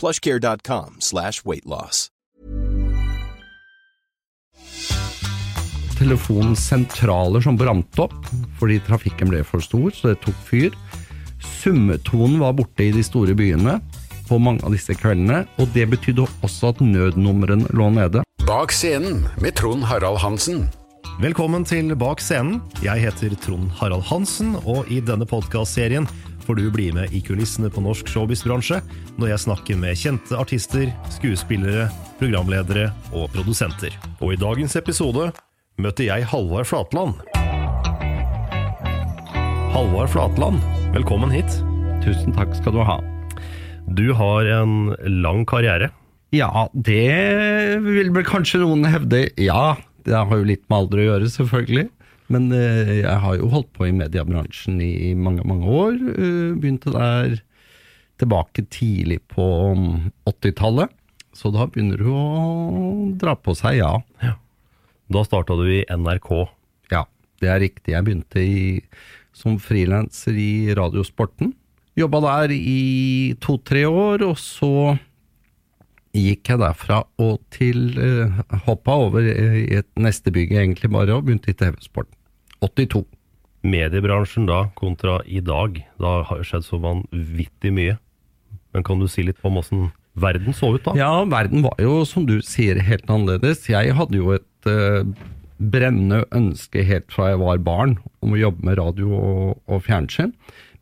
plushcare.com 0.00 0.96
slash 1.00 1.44
weightloss. 1.44 2.08
telefonsentraler 6.00 7.44
som 7.44 7.58
brant 7.60 8.00
opp 8.00 8.16
fordi 8.60 8.80
trafikken 8.86 9.30
ble 9.32 9.42
for 9.44 9.64
stor, 9.64 9.90
så 9.92 10.12
det 10.12 10.20
tok 10.24 10.36
fyr. 10.48 10.74
Summetonen 11.60 12.40
var 12.40 12.56
borte 12.56 12.86
i 12.86 12.94
de 12.94 13.04
store 13.04 13.36
byene 13.36 13.78
på 14.28 14.38
mange 14.40 14.64
av 14.64 14.74
disse 14.74 14.94
kveldene, 14.96 15.42
og 15.58 15.72
det 15.74 15.88
betydde 15.90 16.26
også 16.46 16.72
at 16.72 16.82
nødnumrene 16.84 17.72
lå 17.76 17.88
nede. 17.96 18.22
Bak 18.46 18.72
scenen 18.74 19.24
med 19.42 19.56
Trond 19.58 19.84
Harald 19.90 20.20
Hansen. 20.22 20.68
Velkommen 21.20 21.66
til 21.68 21.92
Bak 21.98 22.22
scenen. 22.22 22.60
Jeg 22.84 23.02
heter 23.04 23.34
Trond 23.42 23.72
Harald 23.80 24.06
Hansen, 24.08 24.54
og 24.64 24.88
i 24.92 25.00
denne 25.04 25.26
podkastserien 25.28 26.08
får 26.50 26.54
du 26.54 26.70
bli 26.70 26.92
med 26.92 27.12
i 27.14 27.20
kulissene 27.22 27.68
på 27.70 27.82
norsk 27.84 28.08
showbiz-bransje 28.10 28.80
når 29.20 29.28
jeg 29.30 29.42
snakker 29.44 29.76
med 29.78 29.98
kjente 29.98 30.34
artister, 30.34 30.88
skuespillere, 31.14 31.84
programledere 32.18 32.88
og 33.14 33.28
produsenter. 33.30 33.94
Og 34.18 34.32
i 34.34 34.38
dagens 34.40 34.74
episode 34.80 35.28
møter 35.78 36.08
jeg 36.08 36.26
Halvard 36.32 36.66
Flatland. 36.66 37.20
Halvard 39.76 40.10
Flatland, 40.10 40.58
velkommen 40.96 41.30
hit. 41.30 41.54
Tusen 42.02 42.34
takk 42.34 42.56
skal 42.58 42.74
du 42.74 42.82
ha. 42.82 42.98
Du 43.86 44.08
har 44.18 44.50
en 44.50 44.90
lang 45.22 45.46
karriere. 45.46 45.92
Ja, 46.34 46.66
det 46.74 47.78
vil 47.86 48.10
vel 48.10 48.26
kanskje 48.26 48.64
noen 48.64 48.90
hevde. 48.90 49.28
Ja, 49.38 49.76
det 50.02 50.18
har 50.18 50.34
jo 50.34 50.50
litt 50.50 50.66
med 50.66 50.80
alder 50.80 50.98
å 51.04 51.08
gjøre, 51.12 51.30
selvfølgelig. 51.30 51.86
Men 52.30 52.50
eh, 52.54 53.00
jeg 53.00 53.18
har 53.24 53.38
jo 53.38 53.50
holdt 53.50 53.72
på 53.74 53.88
i 53.88 53.94
mediebransjen 53.96 54.78
i 54.84 55.12
mange, 55.18 55.42
mange 55.48 55.66
år. 55.66 55.96
Eh, 56.14 56.52
begynte 56.60 56.94
der 56.94 57.40
tilbake 58.20 58.66
tidlig 58.70 59.18
på 59.32 59.44
80-tallet. 60.28 60.92
Så 61.34 61.50
da 61.54 61.66
begynner 61.70 62.00
du 62.00 62.10
å 62.12 62.24
dra 63.18 63.36
på 63.38 63.54
seg, 63.58 63.80
ja. 63.80 63.94
Da 65.10 65.22
starta 65.26 65.56
du 65.58 65.64
i 65.66 65.82
NRK. 65.88 66.30
Ja, 66.92 67.04
det 67.42 67.50
er 67.50 67.62
riktig. 67.64 67.94
Jeg 67.94 68.06
begynte 68.06 68.42
i, 68.42 68.60
som 69.34 69.58
frilanser 69.62 70.36
i 70.38 70.74
Radiosporten. 70.76 71.54
Jobba 71.98 72.20
der 72.26 72.54
i 72.54 73.34
to-tre 73.42 73.84
år, 73.90 74.22
og 74.26 74.36
så 74.38 74.94
gikk 76.14 76.52
jeg 76.52 76.62
derfra 76.62 77.02
og 77.22 77.38
til 77.54 77.98
uh, 77.98 78.40
Hoppa 78.66 78.96
over 79.06 79.26
i 79.26 79.66
et 79.78 79.88
neste 79.98 80.32
bygg 80.34 80.54
egentlig 80.58 80.90
bare, 80.90 81.14
og 81.14 81.26
begynte 81.26 81.52
i 81.52 81.58
TV-sporten. 81.58 82.19
82. 82.60 83.04
Mediebransjen 83.60 84.46
da, 84.48 84.66
kontra 84.78 85.18
i 85.28 85.42
dag, 85.44 85.82
da 86.00 86.20
har 86.28 86.40
det 86.40 86.48
skjedd 86.48 86.64
så 86.64 86.80
vanvittig 86.80 87.72
mye. 87.76 87.98
Men 88.72 88.86
kan 88.86 89.02
du 89.02 89.08
si 89.10 89.24
litt 89.26 89.42
om 89.44 89.58
åssen 89.60 89.90
verden 90.20 90.56
så 90.56 90.72
ut 90.76 90.86
da? 90.86 90.94
Ja, 90.98 91.10
verden 91.28 91.64
var 91.66 91.76
jo, 91.82 92.00
som 92.08 92.26
du 92.28 92.38
sier, 92.44 92.80
helt 92.84 93.10
annerledes. 93.10 93.66
Jeg 93.70 93.94
hadde 93.98 94.16
jo 94.16 94.32
et 94.36 94.70
uh, 94.70 95.04
brennende 95.60 96.24
ønske 96.36 96.84
helt 96.86 97.10
fra 97.12 97.32
jeg 97.32 97.42
var 97.42 97.60
barn 97.64 97.98
om 98.24 98.34
å 98.34 98.40
jobbe 98.40 98.64
med 98.66 98.80
radio 98.80 99.12
og, 99.16 99.60
og 99.68 99.84
fjernsyn. 99.84 100.32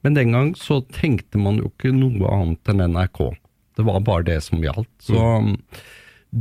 Men 0.07 0.15
den 0.15 0.35
gang 0.35 0.53
så 0.59 0.81
tenkte 0.95 1.41
man 1.43 1.59
jo 1.59 1.73
ikke 1.73 1.91
noe 1.95 2.31
annet 2.31 2.71
enn 2.71 2.85
NRK. 2.95 3.25
Det 3.79 3.87
var 3.87 4.05
bare 4.07 4.27
det 4.29 4.39
som 4.47 4.63
gjaldt. 4.63 4.91
Så 5.03 5.19
mm. 5.19 5.55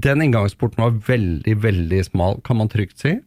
den 0.05 0.25
inngangsporten 0.27 0.83
var 0.83 0.99
veldig, 1.07 1.55
veldig 1.65 2.03
smal, 2.05 2.39
kan 2.45 2.61
man 2.61 2.69
trygt 2.73 3.01
si. 3.01 3.17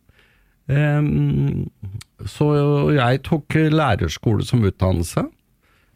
Så 2.31 2.47
jeg 2.95 3.23
tok 3.27 3.57
lærerskole 3.75 4.45
som 4.47 4.63
utdannelse, 4.69 5.25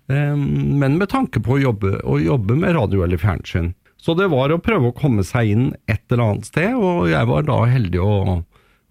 men 0.09 0.97
med 0.99 1.09
tanke 1.13 1.41
på 1.45 1.55
å 1.57 1.61
jobbe, 1.63 1.93
å 2.03 2.19
jobbe 2.21 2.57
med 2.59 2.75
radio 2.77 3.05
eller 3.07 3.21
fjernsyn. 3.21 3.71
Så 4.05 4.13
det 4.19 4.27
var 4.33 4.53
å 4.53 4.61
prøve 4.61 4.91
å 4.91 4.97
komme 4.97 5.23
seg 5.25 5.53
inn 5.55 5.69
et 5.89 6.03
eller 6.13 6.25
annet 6.27 6.49
sted, 6.51 6.75
og 6.77 7.07
jeg 7.09 7.29
var 7.31 7.47
da 7.47 7.63
heldig 7.71 8.03
å 8.05 8.17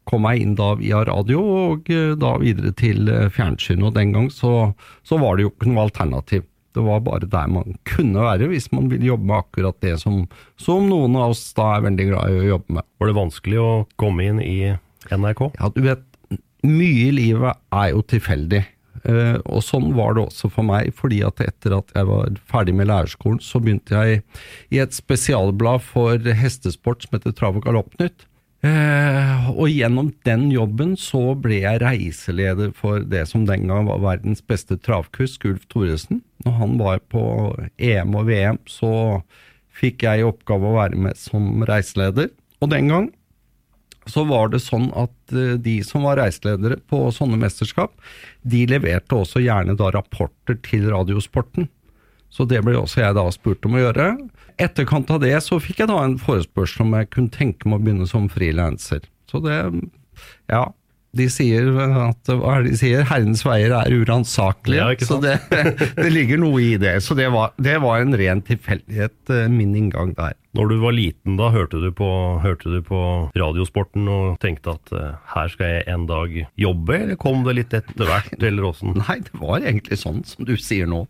komme 0.10 0.32
meg 0.32 0.42
inn 0.42 0.56
da 0.58 0.72
via 0.80 1.04
radio, 1.08 1.44
og 1.68 1.92
eh, 1.94 2.16
da 2.20 2.34
videre 2.42 2.74
til 2.80 3.12
eh, 3.12 3.30
fjernsyn. 3.34 3.84
Og 3.86 3.94
den 3.98 4.16
gang 4.16 4.32
så, 4.34 4.74
så 5.06 5.20
var 5.22 5.38
det 5.38 5.46
jo 5.46 5.54
ikke 5.54 5.70
noe 5.70 5.86
alternativ. 5.86 6.48
Det 6.74 6.82
var 6.82 7.04
bare 7.06 7.30
der 7.30 7.52
man 7.54 7.78
kunne 7.86 8.24
være 8.26 8.48
hvis 8.50 8.72
man 8.74 8.90
ville 8.90 9.12
jobbe 9.12 9.30
med 9.30 9.44
akkurat 9.44 9.78
det 9.86 9.94
som, 10.02 10.24
som 10.58 10.88
noen 10.90 11.14
av 11.20 11.36
oss 11.36 11.46
da 11.54 11.76
er 11.76 11.86
veldig 11.86 12.08
glad 12.10 12.34
i 12.34 12.40
å 12.40 12.48
jobbe 12.56 12.80
med. 12.80 12.88
Var 12.98 13.12
det 13.12 13.18
vanskelig 13.20 13.60
å 13.62 13.72
komme 14.02 14.26
inn 14.26 14.42
i 14.42 14.58
NRK? 15.12 15.50
Ja, 15.60 15.70
du 15.74 15.82
vet, 15.86 16.06
mye 16.64 17.10
i 17.10 17.12
livet 17.16 17.60
er 17.76 17.92
jo 17.92 18.04
tilfeldig. 18.08 18.64
Uh, 19.04 19.36
og 19.52 19.64
sånn 19.66 19.90
var 19.98 20.16
det 20.16 20.28
også 20.30 20.48
for 20.54 20.64
meg, 20.68 20.94
fordi 20.96 21.20
at 21.28 21.42
etter 21.44 21.76
at 21.76 21.90
jeg 21.96 22.08
var 22.08 22.38
ferdig 22.48 22.76
med 22.78 22.88
lærerskolen, 22.88 23.42
så 23.44 23.60
begynte 23.60 24.00
jeg 24.00 24.22
i 24.72 24.80
et 24.80 24.96
spesialblad 24.96 25.84
for 25.84 26.30
hestesport 26.40 27.04
som 27.04 27.18
heter 27.18 27.36
Trav 27.36 27.60
og 27.60 27.68
Galoppnytt. 27.68 28.28
Uh, 28.64 29.50
og 29.52 29.68
gjennom 29.68 30.14
den 30.24 30.46
jobben 30.54 30.94
så 30.96 31.34
ble 31.36 31.58
jeg 31.66 31.82
reiseleder 31.84 32.70
for 32.78 33.04
det 33.04 33.26
som 33.28 33.44
den 33.50 33.66
gang 33.68 33.90
var 33.90 34.00
verdens 34.06 34.40
beste 34.40 34.78
travkusk, 34.80 35.50
Ulf 35.50 35.66
Thoresen. 35.68 36.22
Når 36.46 36.56
han 36.62 36.78
var 36.80 37.04
på 37.12 37.26
EM 37.76 38.16
og 38.16 38.30
VM, 38.30 38.62
så 38.72 38.94
fikk 39.74 40.06
jeg 40.08 40.22
i 40.22 40.30
oppgave 40.30 40.70
å 40.70 40.78
være 40.78 41.02
med 41.10 41.20
som 41.20 41.66
reiseleder. 41.68 42.32
Og 42.64 42.72
den 42.72 42.88
gang 42.94 43.12
så 44.10 44.26
var 44.28 44.52
det 44.54 44.62
sånn 44.64 44.90
at 45.00 45.36
eh, 45.36 45.56
de 45.62 45.78
som 45.86 46.06
var 46.08 46.20
reiseledere 46.20 46.80
på 46.92 47.06
sånne 47.16 47.40
mesterskap, 47.40 47.96
de 48.42 48.66
leverte 48.70 49.18
også 49.18 49.44
gjerne 49.44 49.78
da 49.80 49.92
rapporter 49.96 50.60
til 50.66 50.90
Radiosporten. 50.92 51.70
Så 52.34 52.48
det 52.50 52.64
ble 52.66 52.76
også 52.80 53.04
jeg 53.04 53.16
da 53.16 53.28
spurt 53.32 53.66
om 53.68 53.78
å 53.78 53.84
gjøre. 53.84 54.08
Etterkant 54.62 55.12
av 55.14 55.22
det 55.22 55.36
så 55.46 55.60
fikk 55.62 55.84
jeg 55.84 55.92
da 55.92 56.00
en 56.02 56.18
forespørsel 56.22 56.88
om 56.88 56.96
jeg 56.98 57.12
kunne 57.14 57.34
tenke 57.34 57.70
meg 57.70 57.80
å 57.80 57.86
begynne 57.86 58.08
som 58.10 58.26
frilanser. 58.32 59.06
Så 59.30 59.42
det, 59.44 59.60
ja. 60.50 60.64
De 61.14 61.28
sier 61.30 61.68
at 61.78 62.30
hva 62.32 62.56
er 62.58 62.64
de 62.66 62.78
sier? 62.78 63.04
Herrens 63.06 63.44
veier 63.46 63.74
er 63.78 63.94
uransakelige. 63.94 64.82
Ja, 64.82 65.06
så 65.06 65.20
det, 65.22 65.36
det 66.00 66.10
ligger 66.10 66.42
noe 66.42 66.62
i 66.64 66.72
det. 66.82 66.96
Så 67.06 67.14
det 67.18 67.28
var, 67.34 67.52
det 67.62 67.76
var 67.84 68.02
en 68.02 68.18
ren 68.18 68.42
tilfeldighet, 68.46 69.16
eh, 69.30 69.46
min 69.52 69.76
inngang 69.78 70.16
der. 70.18 70.34
Når 70.58 70.70
du 70.70 70.76
var 70.82 70.94
liten, 70.94 71.38
da 71.38 71.52
hørte 71.54 71.80
du 71.82 71.88
på, 71.94 72.08
hørte 72.42 72.74
du 72.74 72.82
på 72.86 73.00
Radiosporten 73.38 74.10
og 74.10 74.42
tenkte 74.42 74.74
at 74.74 74.92
eh, 74.98 75.16
her 75.36 75.54
skal 75.54 75.72
jeg 75.76 75.86
en 75.94 76.10
dag 76.10 76.36
jobbe, 76.62 76.98
eller 76.98 77.22
kom 77.22 77.46
det 77.46 77.58
litt 77.58 77.78
etter 77.78 78.10
hvert, 78.10 78.34
eller 78.50 78.70
åssen? 78.74 78.98
Nei, 79.04 79.20
det 79.26 79.38
var 79.42 79.62
egentlig 79.62 80.02
sånn 80.02 80.22
som 80.30 80.50
du 80.50 80.54
sier 80.58 80.90
nå. 80.90 81.06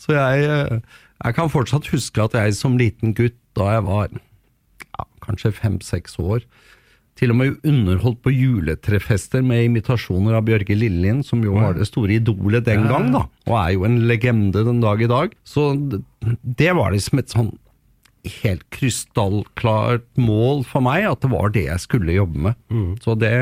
Så 0.00 0.16
jeg, 0.16 0.48
eh, 0.48 1.00
jeg 1.22 1.38
kan 1.38 1.52
fortsatt 1.52 1.92
huske 1.92 2.24
at 2.24 2.36
jeg 2.40 2.56
som 2.56 2.80
liten 2.80 3.12
gutt, 3.16 3.36
da 3.56 3.74
jeg 3.76 3.88
var 3.88 4.12
ja, 4.16 5.08
kanskje 5.24 5.52
fem-seks 5.60 6.16
år. 6.20 6.44
Til 7.20 7.30
og 7.34 7.36
med 7.38 7.58
underholdt 7.68 8.22
på 8.24 8.32
juletrefester 8.32 9.42
med 9.44 9.66
imitasjoner 9.66 10.38
av 10.38 10.46
Bjørge 10.48 10.74
Lillelien, 10.78 11.20
som 11.26 11.42
jo 11.44 11.58
var 11.58 11.76
det 11.76 11.86
store 11.90 12.16
idolet 12.16 12.64
den 12.66 12.86
gang, 12.88 13.10
da, 13.12 13.26
og 13.50 13.58
er 13.60 13.74
jo 13.76 13.84
en 13.88 13.98
legende 14.08 14.64
den 14.64 14.80
dag 14.82 15.02
i 15.04 15.10
dag. 15.10 15.34
Så 15.44 15.68
det, 15.76 16.70
var 16.78 16.94
liksom 16.94 17.20
et 17.20 17.34
sånn 17.34 17.52
helt 18.40 18.62
krystallklart 18.70 20.04
mål 20.16 20.60
for 20.64 20.84
meg, 20.86 21.04
at 21.10 21.20
det 21.24 21.30
var 21.32 21.50
det 21.54 21.64
jeg 21.66 21.82
skulle 21.82 22.14
jobbe 22.14 22.38
med. 22.48 22.54
Så 23.02 23.16
det, 23.18 23.32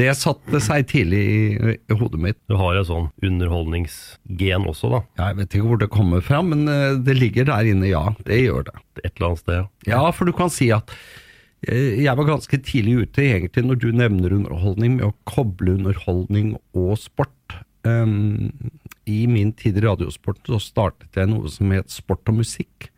det 0.00 0.10
satte 0.16 0.60
seg 0.64 0.86
tidlig 0.88 1.22
i, 1.22 1.74
i 1.76 1.98
hodet 2.00 2.20
mitt. 2.24 2.38
Du 2.48 2.56
har 2.56 2.78
et 2.80 2.88
sånn 2.88 3.10
underholdningsgen 3.22 4.68
også, 4.68 4.94
da. 4.96 5.02
Ja, 5.20 5.30
Jeg 5.30 5.40
vet 5.42 5.56
ikke 5.58 5.68
hvor 5.68 5.82
det 5.84 5.90
kommer 5.92 6.24
fra, 6.24 6.40
men 6.42 6.64
eh, 6.72 6.98
det 7.04 7.18
ligger 7.20 7.50
der 7.52 7.68
inne, 7.68 7.90
ja. 7.92 8.06
Det 8.26 8.40
gjør 8.42 8.70
det. 8.70 8.78
Et 9.04 9.12
eller 9.12 9.28
annet 9.28 9.44
sted. 9.44 9.68
Ja, 9.92 10.06
for 10.16 10.24
du 10.28 10.32
kan 10.36 10.50
si 10.52 10.72
at 10.72 10.88
jeg 11.62 12.18
var 12.18 12.26
ganske 12.26 12.58
tidlig 12.66 13.04
ute, 13.04 13.22
egentlig, 13.22 13.62
når 13.66 13.78
du 13.78 13.90
nevner 13.94 14.34
underholdning, 14.34 14.96
med 14.98 15.06
å 15.06 15.16
koble 15.28 15.76
underholdning 15.76 16.56
og 16.74 16.96
sport. 16.98 17.58
Um, 17.86 18.50
I 19.06 19.26
min 19.30 19.52
tid 19.58 19.78
i 19.78 19.84
Radiosporten 19.84 20.54
så 20.54 20.58
startet 20.62 21.18
jeg 21.18 21.30
noe 21.30 21.50
som 21.50 21.70
het 21.74 21.90
Sport 21.90 22.30
og 22.30 22.40
musikk, 22.40 22.88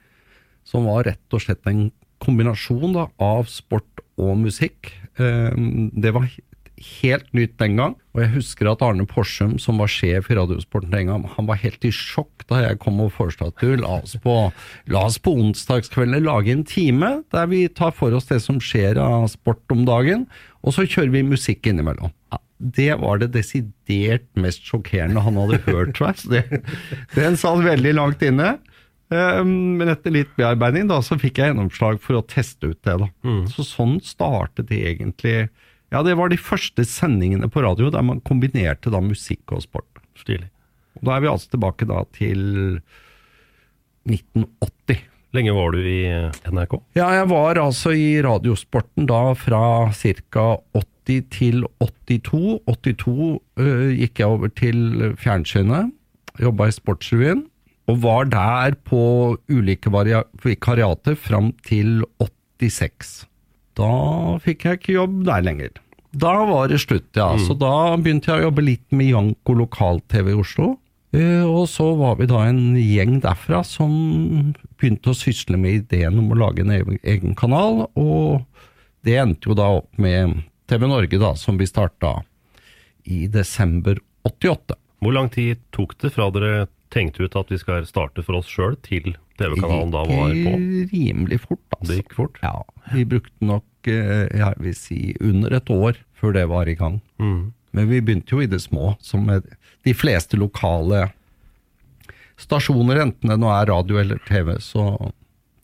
som 0.64 0.88
var 0.88 1.04
rett 1.08 1.36
og 1.36 1.44
slett 1.44 1.64
en 1.68 1.90
kombinasjon 2.24 2.96
da, 2.96 3.06
av 3.20 3.48
sport 3.52 4.04
og 4.20 4.36
musikk. 4.46 4.94
Um, 5.20 5.90
det 5.92 6.14
var 6.16 6.28
helt 6.84 7.28
nytt 7.36 7.56
den 7.60 7.76
gang. 7.78 7.94
Og 8.14 8.22
jeg 8.22 8.32
husker 8.36 8.68
at 8.70 8.82
Arne 8.84 9.06
Porsum, 9.08 9.56
som 9.62 9.80
var 9.82 9.90
sjef 9.90 10.30
i 10.30 10.36
Radiosporten 10.38 10.92
den 10.92 11.10
gang, 11.10 11.24
han 11.36 11.48
var 11.48 11.60
helt 11.62 11.84
i 11.86 11.92
sjokk 11.94 12.44
da 12.50 12.60
jeg 12.62 12.80
kom 12.82 13.00
og 13.02 13.12
foreslo 13.16 13.48
at 13.50 13.62
du, 13.62 13.74
la 13.80 13.98
oss 14.02 14.16
på, 14.22 14.34
la 14.92 15.04
oss 15.08 15.16
på 15.22 15.32
onsdagskveldene 15.40 16.22
lage 16.26 16.52
en 16.52 16.66
time 16.68 17.10
der 17.34 17.48
vi 17.50 17.64
tar 17.72 17.94
for 17.96 18.14
oss 18.16 18.28
det 18.30 18.42
som 18.44 18.60
skjer 18.62 19.00
av 19.00 19.26
sport 19.32 19.64
om 19.74 19.86
dagen, 19.88 20.26
og 20.64 20.76
så 20.76 20.84
kjører 20.84 21.12
vi 21.14 21.24
musikk 21.26 21.66
innimellom. 21.70 22.12
Ja, 22.32 22.40
det 22.78 22.92
var 23.00 23.18
det 23.20 23.32
desidert 23.34 24.28
mest 24.40 24.64
sjokkerende 24.68 25.24
han 25.24 25.40
hadde 25.40 25.62
hørt, 25.66 25.96
tror 25.96 26.14
jeg. 26.14 26.62
Den 27.16 27.40
satt 27.40 27.64
veldig 27.64 27.96
langt 27.98 28.22
inne. 28.24 28.56
Um, 29.12 29.76
Men 29.78 29.90
etter 29.92 30.14
litt 30.14 30.30
bearbeiding 30.38 30.88
da, 30.88 30.96
så 31.04 31.18
fikk 31.20 31.38
jeg 31.38 31.52
gjennomslag 31.52 32.00
for 32.02 32.18
å 32.18 32.24
teste 32.24 32.72
ut 32.72 32.80
det. 32.86 32.94
da. 33.02 33.08
Så 33.52 33.66
sånn 33.68 33.98
startet 34.02 34.70
det 34.70 34.80
egentlig 34.94 35.36
Ja, 35.94 36.02
det 36.02 36.16
var 36.18 36.32
de 36.32 36.40
første 36.40 36.82
sendingene 36.88 37.46
på 37.46 37.62
radio 37.62 37.86
der 37.94 38.02
man 38.02 38.18
kombinerte 38.26 38.90
da 38.90 38.98
musikk 38.98 39.52
og 39.54 39.62
sport. 39.62 40.02
Stilig. 40.18 40.48
Og 40.98 41.06
Da 41.06 41.14
er 41.14 41.22
vi 41.22 41.30
altså 41.30 41.52
tilbake 41.54 41.86
da 41.86 42.02
til 42.16 42.80
1980. 44.10 45.04
Lenge 45.34 45.54
var 45.54 45.74
du 45.74 45.78
i 45.82 46.02
NRK? 46.50 46.74
Ja, 46.98 47.08
jeg 47.14 47.28
var 47.30 47.58
altså 47.58 47.94
i 47.94 48.22
Radiosporten 48.22 49.06
da 49.10 49.34
fra 49.38 49.90
ca. 49.94 50.46
80 50.74 51.30
til 51.30 51.64
82. 51.82 52.62
82 52.66 53.40
øh, 53.58 53.90
gikk 53.98 54.22
jeg 54.22 54.26
over 54.26 54.50
til 54.54 55.14
fjernsynet, 55.18 55.90
jobba 56.40 56.70
i 56.70 56.74
Sportsrevyen, 56.74 57.44
og 57.90 58.00
var 58.02 58.30
der 58.30 58.78
på 58.86 59.36
ulike 59.50 59.90
vikariater 60.42 61.18
fram 61.18 61.52
til 61.66 62.02
86. 62.18 63.26
Da 63.78 64.38
fikk 64.44 64.64
jeg 64.68 64.78
ikke 64.80 64.94
jobb 65.00 65.20
der 65.26 65.42
lenger. 65.42 65.70
Da 66.14 66.32
var 66.46 66.68
det 66.70 66.78
slutt, 66.84 67.08
ja. 67.18 67.32
Så 67.42 67.56
da 67.58 67.96
begynte 67.98 68.30
jeg 68.30 68.44
å 68.44 68.48
jobbe 68.48 68.62
litt 68.62 68.84
med 68.94 69.08
Janko 69.10 69.56
lokal-TV 69.58 70.30
i 70.30 70.38
Oslo. 70.38 70.68
Eh, 71.14 71.42
Og 71.42 71.66
så 71.70 71.88
var 71.98 72.16
vi 72.20 72.26
da 72.30 72.44
en 72.46 72.76
gjeng 72.78 73.20
derfra 73.22 73.64
som 73.66 74.54
begynte 74.78 75.10
å 75.10 75.18
sysle 75.18 75.58
med 75.58 75.80
ideen 75.82 76.18
om 76.22 76.30
å 76.30 76.38
lage 76.38 76.62
en 76.62 76.70
egen, 76.74 76.98
egen 77.02 77.34
kanal, 77.38 77.88
og 77.98 78.44
det 79.04 79.18
endte 79.20 79.50
jo 79.50 79.54
da 79.58 79.66
opp 79.80 79.90
med 79.98 80.44
TV 80.70 80.86
Norge, 80.88 81.18
da, 81.20 81.34
som 81.36 81.58
vi 81.58 81.66
starta 81.68 82.22
i 83.10 83.26
desember 83.28 83.98
88. 84.24 84.78
Hvor 85.04 85.12
lang 85.12 85.28
tid 85.34 85.58
tok 85.74 85.98
det 86.00 86.12
fra 86.14 86.30
dere 86.32 86.66
tenkte 86.92 87.24
ut 87.24 87.36
at 87.38 87.50
vi 87.52 87.58
skal 87.60 87.86
starte 87.88 88.24
for 88.26 88.40
oss 88.40 88.50
sjøl, 88.50 88.76
til 88.84 89.14
TV-kanalen 89.40 89.92
da 89.94 90.04
var 90.06 90.30
på? 90.30 90.54
Det 90.54 90.80
gikk 90.82 90.94
rimelig 90.94 91.40
fort, 91.42 91.64
altså. 91.76 91.88
Det 91.90 91.98
gikk 92.00 92.16
fort? 92.18 92.40
Ja, 92.44 92.54
vi 92.92 93.04
brukte 93.14 93.50
nok, 93.50 93.90
eh, 93.90 94.26
jeg 94.30 94.62
vil 94.66 94.78
si, 94.78 95.00
under 95.20 95.56
et 95.58 95.74
år 95.74 95.98
før 96.18 96.36
det 96.36 96.46
var 96.52 96.70
i 96.70 96.76
gang. 96.78 97.00
Mm. 97.18 97.52
Men 97.74 97.90
vi 97.90 98.00
begynte 98.00 98.36
jo 98.36 98.44
i 98.44 98.50
det 98.50 98.62
små, 98.62 98.94
som 99.02 99.26
de 99.26 99.94
fleste 99.96 100.38
lokale 100.38 101.08
stasjoner, 102.40 103.00
enten 103.02 103.32
det 103.32 103.40
nå 103.40 103.50
er 103.50 103.68
radio 103.70 103.98
eller 104.02 104.20
TV. 104.28 104.54
Så, 104.62 104.86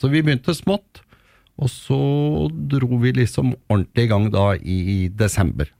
så 0.01 0.11
vi 0.11 0.23
begynte 0.25 0.55
smått, 0.57 1.05
og 1.61 1.71
så 1.71 2.01
dro 2.51 2.99
vi 3.03 3.15
liksom 3.19 3.55
ordentlig 3.69 4.07
i 4.07 4.11
gang 4.11 4.31
da 4.33 4.47
i 4.59 5.09
desember. 5.13 5.71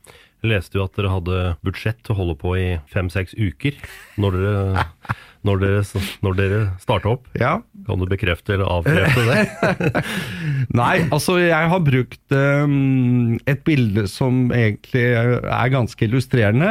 Jeg 0.41 0.55
leste 0.55 0.79
jo 0.79 0.87
at 0.87 0.97
dere 0.97 1.13
hadde 1.13 1.41
budsjett 1.65 1.99
til 2.05 2.15
å 2.15 2.21
holde 2.23 2.37
på 2.41 2.55
i 2.57 2.69
fem-seks 2.89 3.35
uker 3.37 3.77
når 4.21 4.39
dere, 4.39 4.85
når 5.47 5.61
dere, 5.63 6.01
når 6.25 6.35
dere 6.37 6.59
starta 6.83 7.15
opp. 7.15 7.29
Ja, 7.41 7.55
Kan 7.87 8.03
du 8.03 8.05
bekrefte 8.11 8.53
eller 8.59 8.69
avkrefte 8.69 9.23
det? 9.25 10.03
Nei, 10.81 11.07
altså 11.09 11.39
jeg 11.41 11.71
har 11.73 11.81
brukt 11.87 12.35
um, 12.37 13.39
et 13.49 13.63
bilde 13.65 14.05
som 14.13 14.51
egentlig 14.53 15.07
er 15.17 15.73
ganske 15.73 16.05
illustrerende. 16.05 16.69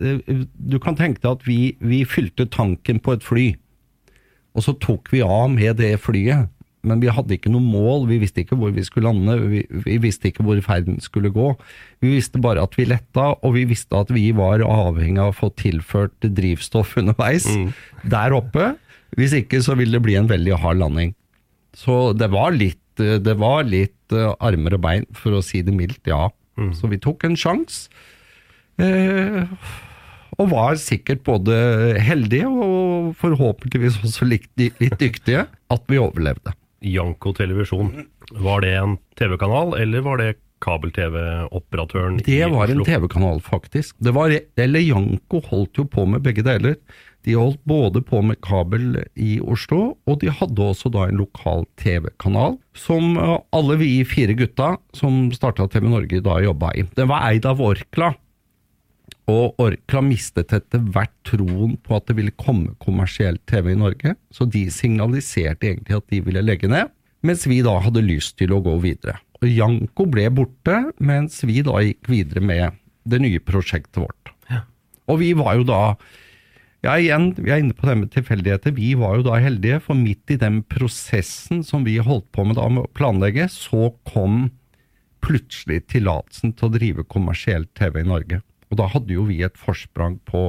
Eh, 0.00 0.46
Du 0.56 0.78
kan 0.80 0.96
tenke 0.96 1.20
deg 1.20 1.34
at 1.36 1.44
vi, 1.46 1.58
vi 1.84 2.00
fylte 2.08 2.48
tanken 2.48 3.02
på 3.04 3.12
et 3.18 3.26
fly, 3.26 3.46
og 4.56 4.64
så 4.64 4.74
tok 4.80 5.12
vi 5.12 5.20
av 5.24 5.50
med 5.52 5.76
det 5.80 5.94
flyet. 6.00 6.48
Men 6.82 7.02
vi 7.02 7.12
hadde 7.14 7.36
ikke 7.36 7.50
noe 7.52 7.62
mål, 7.62 8.08
vi 8.08 8.18
visste 8.22 8.42
ikke 8.42 8.56
hvor 8.58 8.72
vi 8.74 8.82
skulle 8.82 9.10
lande, 9.12 9.36
vi, 9.52 9.60
vi 9.84 9.98
visste 10.02 10.30
ikke 10.32 10.42
hvor 10.46 10.58
ferden 10.66 10.98
skulle 11.02 11.30
gå. 11.30 11.52
Vi 12.02 12.16
visste 12.16 12.40
bare 12.42 12.64
at 12.66 12.74
vi 12.78 12.88
letta, 12.90 13.28
og 13.38 13.54
vi 13.54 13.64
visste 13.70 14.00
at 14.00 14.10
vi 14.10 14.24
var 14.34 14.64
avhengig 14.66 15.22
av 15.22 15.30
å 15.30 15.36
få 15.44 15.52
tilført 15.60 16.26
drivstoff 16.26 16.96
underveis 16.98 17.46
der 18.02 18.34
oppe. 18.34 18.72
Hvis 19.14 19.36
ikke 19.36 19.60
så 19.62 19.76
ville 19.78 19.94
det 19.98 20.02
bli 20.02 20.16
en 20.18 20.30
veldig 20.30 20.58
hard 20.58 20.80
landing. 20.80 21.14
Så 21.76 22.12
det 22.18 22.30
var 22.32 22.50
litt, 22.56 22.80
eh, 23.00 23.18
det 23.22 23.36
var 23.40 23.62
litt 23.68 24.12
eh, 24.12 24.32
armer 24.40 24.74
og 24.76 24.82
bein, 24.84 25.06
for 25.16 25.38
å 25.38 25.44
si 25.44 25.62
det 25.62 25.74
mildt, 25.76 26.02
ja. 26.10 26.30
Så 26.76 26.88
vi 26.90 26.98
tok 27.00 27.24
en 27.24 27.36
sjanse. 27.38 27.88
Eh, 28.80 29.44
og 30.40 30.48
var 30.50 30.76
sikkert 30.80 31.22
både 31.24 31.54
heldige 32.00 32.48
og 32.48 33.12
forhåpentligvis 33.20 34.00
også 34.02 34.28
litt 34.28 34.48
dyktige 34.56 35.46
at 35.72 35.82
vi 35.88 36.00
overlevde. 36.00 36.54
Janko 36.82 37.34
televisjon, 37.36 37.92
var 38.42 38.64
det 38.64 38.72
en 38.78 38.96
TV-kanal, 39.18 39.76
eller 39.80 40.04
var 40.06 40.22
det 40.22 40.32
kabel-TV-operatøren 40.62 42.20
Det 42.22 42.42
var 42.52 42.70
en 42.70 42.84
TV-kanal, 42.86 43.40
faktisk. 43.42 43.96
Det 43.98 44.12
var, 44.14 44.34
eller 44.56 44.84
Janko 44.84 45.42
holdt 45.48 45.80
jo 45.80 45.86
på 45.90 46.06
med 46.06 46.22
begge 46.26 46.44
deler. 46.46 46.76
De 47.22 47.36
holdt 47.38 47.60
både 47.68 48.02
på 48.02 48.18
med 48.26 48.40
kabel 48.42 48.96
i 49.14 49.36
Oslo, 49.40 49.94
og 50.10 50.18
de 50.22 50.32
hadde 50.34 50.64
også 50.64 50.90
da 50.90 51.06
en 51.06 51.20
lokal 51.22 51.66
TV-kanal, 51.78 52.58
som 52.74 53.14
eh, 53.14 53.36
alle 53.54 53.78
vi 53.78 53.92
fire 54.08 54.34
gutta 54.38 54.74
som 54.96 55.28
starta 55.34 55.68
TV 55.70 55.86
Norge 55.90 56.22
da 56.24 56.40
jobba 56.42 56.72
i. 56.74 56.86
Den 56.98 57.10
var 57.12 57.28
eid 57.30 57.46
av 57.46 57.62
Orkla, 57.62 58.12
og 59.30 59.60
Orkla 59.62 60.02
mistet 60.02 60.52
etter 60.56 60.82
hvert 60.94 61.14
troen 61.28 61.76
på 61.84 61.94
at 61.96 62.08
det 62.08 62.16
ville 62.18 62.34
komme 62.34 62.74
kommersiell 62.82 63.38
TV 63.46 63.72
i 63.74 63.78
Norge, 63.78 64.16
så 64.34 64.46
de 64.50 64.64
signaliserte 64.74 65.68
egentlig 65.68 65.98
at 65.98 66.08
de 66.10 66.22
ville 66.26 66.42
legge 66.42 66.70
ned, 66.70 66.90
mens 67.22 67.46
vi 67.46 67.60
da 67.62 67.76
hadde 67.84 68.02
lyst 68.02 68.36
til 68.40 68.54
å 68.54 68.62
gå 68.64 68.74
videre. 68.82 69.20
Og 69.42 69.50
Janko 69.50 70.06
ble 70.10 70.26
borte, 70.34 70.78
mens 70.98 71.40
vi 71.46 71.62
da 71.66 71.78
gikk 71.82 72.10
videre 72.10 72.42
med 72.42 72.78
det 73.06 73.22
nye 73.22 73.42
prosjektet 73.42 74.02
vårt. 74.02 74.34
Og 75.10 75.18
vi 75.22 75.32
var 75.34 75.56
jo 75.58 75.64
da 75.66 75.80
ja, 76.82 76.96
igjen, 76.98 77.28
vi 77.38 77.50
er 77.54 77.60
inne 77.62 77.76
på 77.78 77.86
det 77.86 77.94
med 78.00 78.10
tilfeldigheter. 78.10 78.74
Vi 78.74 78.94
var 78.98 79.18
jo 79.18 79.26
da 79.28 79.36
heldige, 79.38 79.78
for 79.84 79.98
midt 79.98 80.32
i 80.34 80.38
den 80.38 80.64
prosessen 80.66 81.60
som 81.66 81.86
vi 81.86 82.00
holdt 82.02 82.26
på 82.34 82.42
med 82.46 82.58
da 82.58 82.66
med 82.66 82.88
å 82.88 82.90
planlegge, 82.98 83.46
så 83.54 83.92
kom 84.08 84.48
plutselig 85.22 85.84
tillatelsen 85.92 86.56
til 86.58 86.66
å 86.66 86.74
drive 86.74 87.04
kommersiell 87.06 87.68
TV 87.78 88.00
i 88.02 88.08
Norge. 88.08 88.40
Og 88.72 88.78
da 88.80 88.88
hadde 88.88 89.12
jo 89.12 89.28
vi 89.28 89.42
et 89.44 89.58
forsprang 89.60 90.16
på 90.28 90.42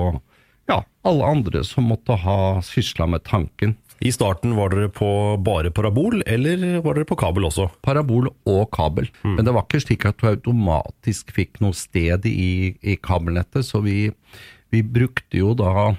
ja, 0.71 0.79
alle 1.03 1.27
andre 1.27 1.63
som 1.67 1.89
måtte 1.91 2.15
ha 2.23 2.61
sysla 2.63 3.07
med 3.11 3.25
tanken. 3.27 3.75
I 4.03 4.11
starten 4.11 4.55
var 4.55 4.71
dere 4.73 4.89
på 4.91 5.07
bare 5.43 5.71
parabol, 5.71 6.23
eller 6.27 6.79
var 6.83 6.97
dere 6.97 7.07
på 7.07 7.17
kabel 7.19 7.45
også? 7.47 7.69
Parabol 7.83 8.29
og 8.49 8.63
kabel. 8.75 9.07
Men 9.35 9.45
det 9.45 9.53
var 9.55 9.67
ikke 9.67 9.83
slik 9.83 10.07
at 10.07 10.19
du 10.19 10.27
automatisk 10.31 11.31
fikk 11.35 11.61
noe 11.63 11.75
sted 11.77 12.25
i, 12.27 12.75
i 12.81 12.97
kabelnettet, 12.99 13.67
så 13.67 13.83
vi, 13.83 14.09
vi 14.71 14.83
brukte 14.83 15.39
jo 15.39 15.53
da 15.59 15.93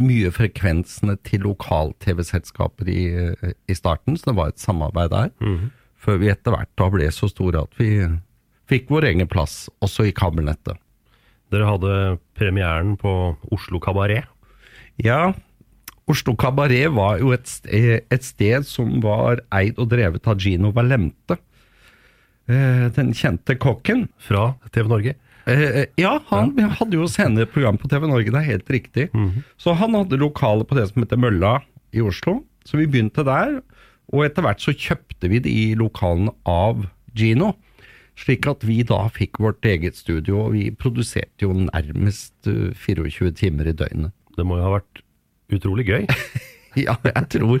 mye 0.00 0.30
frekvensene 0.32 1.16
til 1.26 1.42
lokal-TV-selskaper 1.44 2.88
i, 2.88 3.02
i 3.68 3.74
starten, 3.76 4.16
så 4.16 4.30
det 4.30 4.36
var 4.38 4.52
et 4.52 4.62
samarbeid 4.62 5.12
der. 5.12 5.32
Før 6.00 6.20
vi 6.22 6.30
etter 6.32 6.54
hvert 6.54 6.70
da 6.80 6.86
ble 6.94 7.10
så 7.12 7.28
store 7.28 7.66
at 7.66 7.74
vi 7.76 7.90
fikk 8.70 8.88
vår 8.92 9.10
egen 9.10 9.28
plass, 9.28 9.66
også 9.84 10.06
i 10.08 10.14
kabelnettet. 10.16 10.78
Dere 11.50 11.66
hadde 11.66 11.94
premieren 12.38 12.96
på 13.00 13.12
Oslo 13.52 13.80
Kabaret. 13.82 14.24
Ja, 15.02 15.32
Oslo 16.10 16.34
Kabaret 16.38 16.90
var 16.94 17.18
jo 17.22 17.32
et 17.34 17.46
sted, 17.50 18.04
et 18.10 18.26
sted 18.26 18.66
som 18.66 18.98
var 19.04 19.42
eid 19.54 19.78
og 19.78 19.88
drevet 19.92 20.26
av 20.30 20.38
Gino 20.42 20.72
Valente. 20.74 21.38
eh, 22.50 22.88
den 22.96 23.12
kjente 23.14 23.54
kokken. 23.58 24.08
Fra 24.18 24.54
TV 24.72 24.88
Norge. 24.90 25.14
Eh, 25.46 25.86
ja, 25.98 26.18
han 26.30 26.50
hadde 26.58 26.98
jo 26.98 27.06
senere 27.10 27.46
program 27.46 27.78
på 27.78 27.88
TV 27.88 28.06
Norge, 28.10 28.30
det 28.30 28.40
er 28.40 28.50
helt 28.52 28.68
riktig. 28.70 29.08
Så 29.58 29.74
han 29.78 29.94
hadde 29.94 30.18
lokale 30.18 30.64
på 30.66 30.74
det 30.78 30.88
som 30.90 31.02
heter 31.02 31.16
Mølla 31.18 31.60
i 31.94 32.00
Oslo. 32.02 32.40
Så 32.66 32.76
vi 32.78 32.86
begynte 32.90 33.24
der, 33.24 33.60
og 34.12 34.24
etter 34.26 34.42
hvert 34.42 34.60
så 34.60 34.74
kjøpte 34.74 35.30
vi 35.30 35.38
de 35.38 35.74
lokalene 35.78 36.34
av 36.46 36.84
Gino. 37.14 37.54
Slik 38.20 38.46
at 38.50 38.64
vi 38.68 38.82
da 38.84 39.04
fikk 39.12 39.40
vårt 39.40 39.64
eget 39.64 39.96
studio, 39.96 40.44
og 40.44 40.54
vi 40.56 40.68
produserte 40.76 41.46
jo 41.46 41.54
nærmest 41.56 42.50
eh, 42.50 42.72
24 42.76 43.32
timer 43.38 43.70
i 43.70 43.76
døgnet. 43.76 44.12
Det 44.36 44.46
må 44.46 44.58
jo 44.58 44.66
ha 44.66 44.74
vært 44.78 45.04
utrolig 45.56 45.88
gøy. 45.90 46.08
Ja, 46.78 46.94
jeg 47.02 47.24
tror 47.34 47.56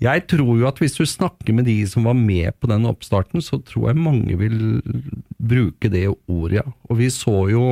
Jeg 0.00 0.22
tror 0.32 0.54
jo 0.56 0.64
at 0.64 0.78
hvis 0.80 0.94
du 0.96 1.02
snakker 1.04 1.52
med 1.52 1.66
de 1.68 1.74
som 1.84 2.06
var 2.08 2.14
med 2.16 2.54
på 2.56 2.70
den 2.70 2.86
oppstarten, 2.88 3.42
så 3.44 3.58
tror 3.60 3.90
jeg 3.90 4.00
mange 4.00 4.38
vil 4.40 4.80
bruke 5.36 5.90
det 5.92 6.06
ordet, 6.08 6.62
ja. 6.62 6.64
Og 6.88 7.02
vi 7.02 7.10
så 7.12 7.50
jo 7.52 7.66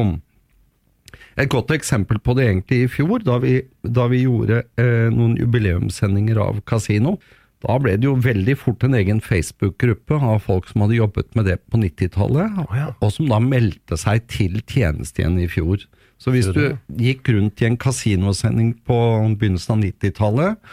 et 1.39 1.49
godt 1.49 1.73
eksempel 1.73 2.21
på 2.21 2.35
det 2.37 2.49
egentlig 2.51 2.83
i 2.85 2.91
fjor, 2.93 3.23
da 3.25 3.39
vi, 3.41 3.63
da 3.81 4.09
vi 4.13 4.27
gjorde 4.27 4.61
eh, 4.77 5.09
noen 5.15 5.39
jubileumssendinger 5.41 6.41
av 6.43 6.61
Casino. 6.69 7.17
Da 7.65 7.75
ble 7.83 7.97
det 7.99 8.07
jo 8.07 8.15
veldig 8.23 8.55
fort 8.61 8.85
en 8.87 8.95
egen 8.95 9.21
Facebook-gruppe 9.25 10.15
av 10.15 10.45
folk 10.47 10.69
som 10.71 10.85
hadde 10.85 11.01
jobbet 11.01 11.33
med 11.35 11.49
det 11.51 11.59
på 11.67 11.81
90-tallet, 11.83 12.61
ja. 12.79 12.91
og 13.03 13.15
som 13.15 13.31
da 13.31 13.41
meldte 13.43 13.99
seg 13.99 14.29
til 14.31 14.61
tjeneste 14.63 15.25
igjen 15.25 15.41
i 15.43 15.49
fjor. 15.51 15.83
Så 16.19 16.35
hvis 16.35 16.51
du 16.55 16.77
gikk 16.99 17.31
rundt 17.31 17.63
i 17.63 17.67
en 17.69 17.79
kasinosending 17.79 18.77
på 18.87 18.99
begynnelsen 19.39 19.75
av 19.75 19.83
90-tallet, 19.87 20.71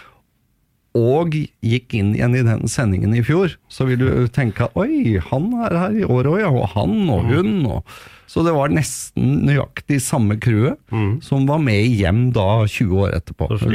og 0.95 1.33
gikk 1.35 1.93
inn 1.97 2.13
igjen 2.15 2.37
i 2.39 2.43
den 2.45 2.69
sendingen 2.71 3.17
i 3.17 3.23
fjor, 3.25 3.57
så 3.67 3.87
vil 3.89 3.99
du 3.99 4.09
tenke 4.31 4.69
oi, 4.79 5.17
han 5.27 5.49
er 5.65 5.75
her 5.75 5.97
i 5.99 6.05
år 6.07 6.29
òg, 6.31 6.37
ja, 6.39 6.51
og 6.53 6.69
han 6.71 6.95
og 7.11 7.27
hun. 7.27 7.51
Og, 7.67 7.97
så 8.31 8.45
det 8.45 8.55
var 8.55 8.71
nesten 8.73 9.41
nøyaktig 9.49 9.99
samme 10.05 10.39
crewet 10.41 10.79
som 11.25 11.49
var 11.49 11.59
med 11.61 11.83
hjem 11.99 12.29
da 12.35 12.63
20 12.63 13.03
år 13.03 13.17
etterpå. 13.19 13.49
Så. 13.59 13.73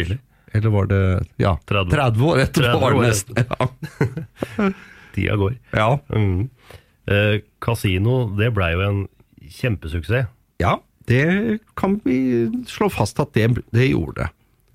Eller 0.53 0.71
var 0.75 0.87
det 0.91 1.03
ja, 1.37 1.55
30. 1.67 1.91
30 1.95 2.25
år 2.27 2.43
etterpå. 2.45 2.67
30 2.67 2.81
var 2.81 2.91
det 2.91 2.99
år 2.99 3.07
nesten. 3.07 3.35
Ja. 3.49 4.71
Tida 5.15 5.37
går. 5.37 5.57
Ja. 5.71 5.91
Mm. 6.09 6.49
Eh, 7.11 7.41
kasino, 7.63 8.23
det 8.39 8.53
blei 8.55 8.73
jo 8.75 8.85
en 8.87 9.01
kjempesuksess. 9.51 10.31
ja, 10.63 10.77
det 11.11 11.59
kan 11.75 11.97
vi 12.05 12.51
slå 12.69 12.91
fast 12.93 13.19
at 13.19 13.33
det, 13.35 13.65
det 13.75 13.89
gjorde 13.91 14.23
det. 14.23 14.29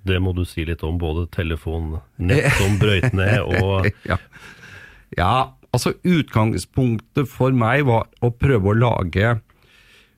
Det 0.06 0.20
må 0.22 0.34
du 0.38 0.44
si 0.46 0.66
litt 0.68 0.84
om, 0.86 0.98
både 1.02 1.26
telefonnett 1.34 2.58
som 2.60 2.76
brøyt 2.82 3.14
ned, 3.16 3.40
og 3.64 3.88
ja. 4.06 4.18
ja, 5.18 5.36
altså 5.72 5.96
utgangspunktet 6.04 7.30
for 7.32 7.56
meg 7.56 7.86
var 7.88 8.10
å 8.22 8.34
prøve 8.36 8.74
å 8.74 8.78
lage 8.78 9.38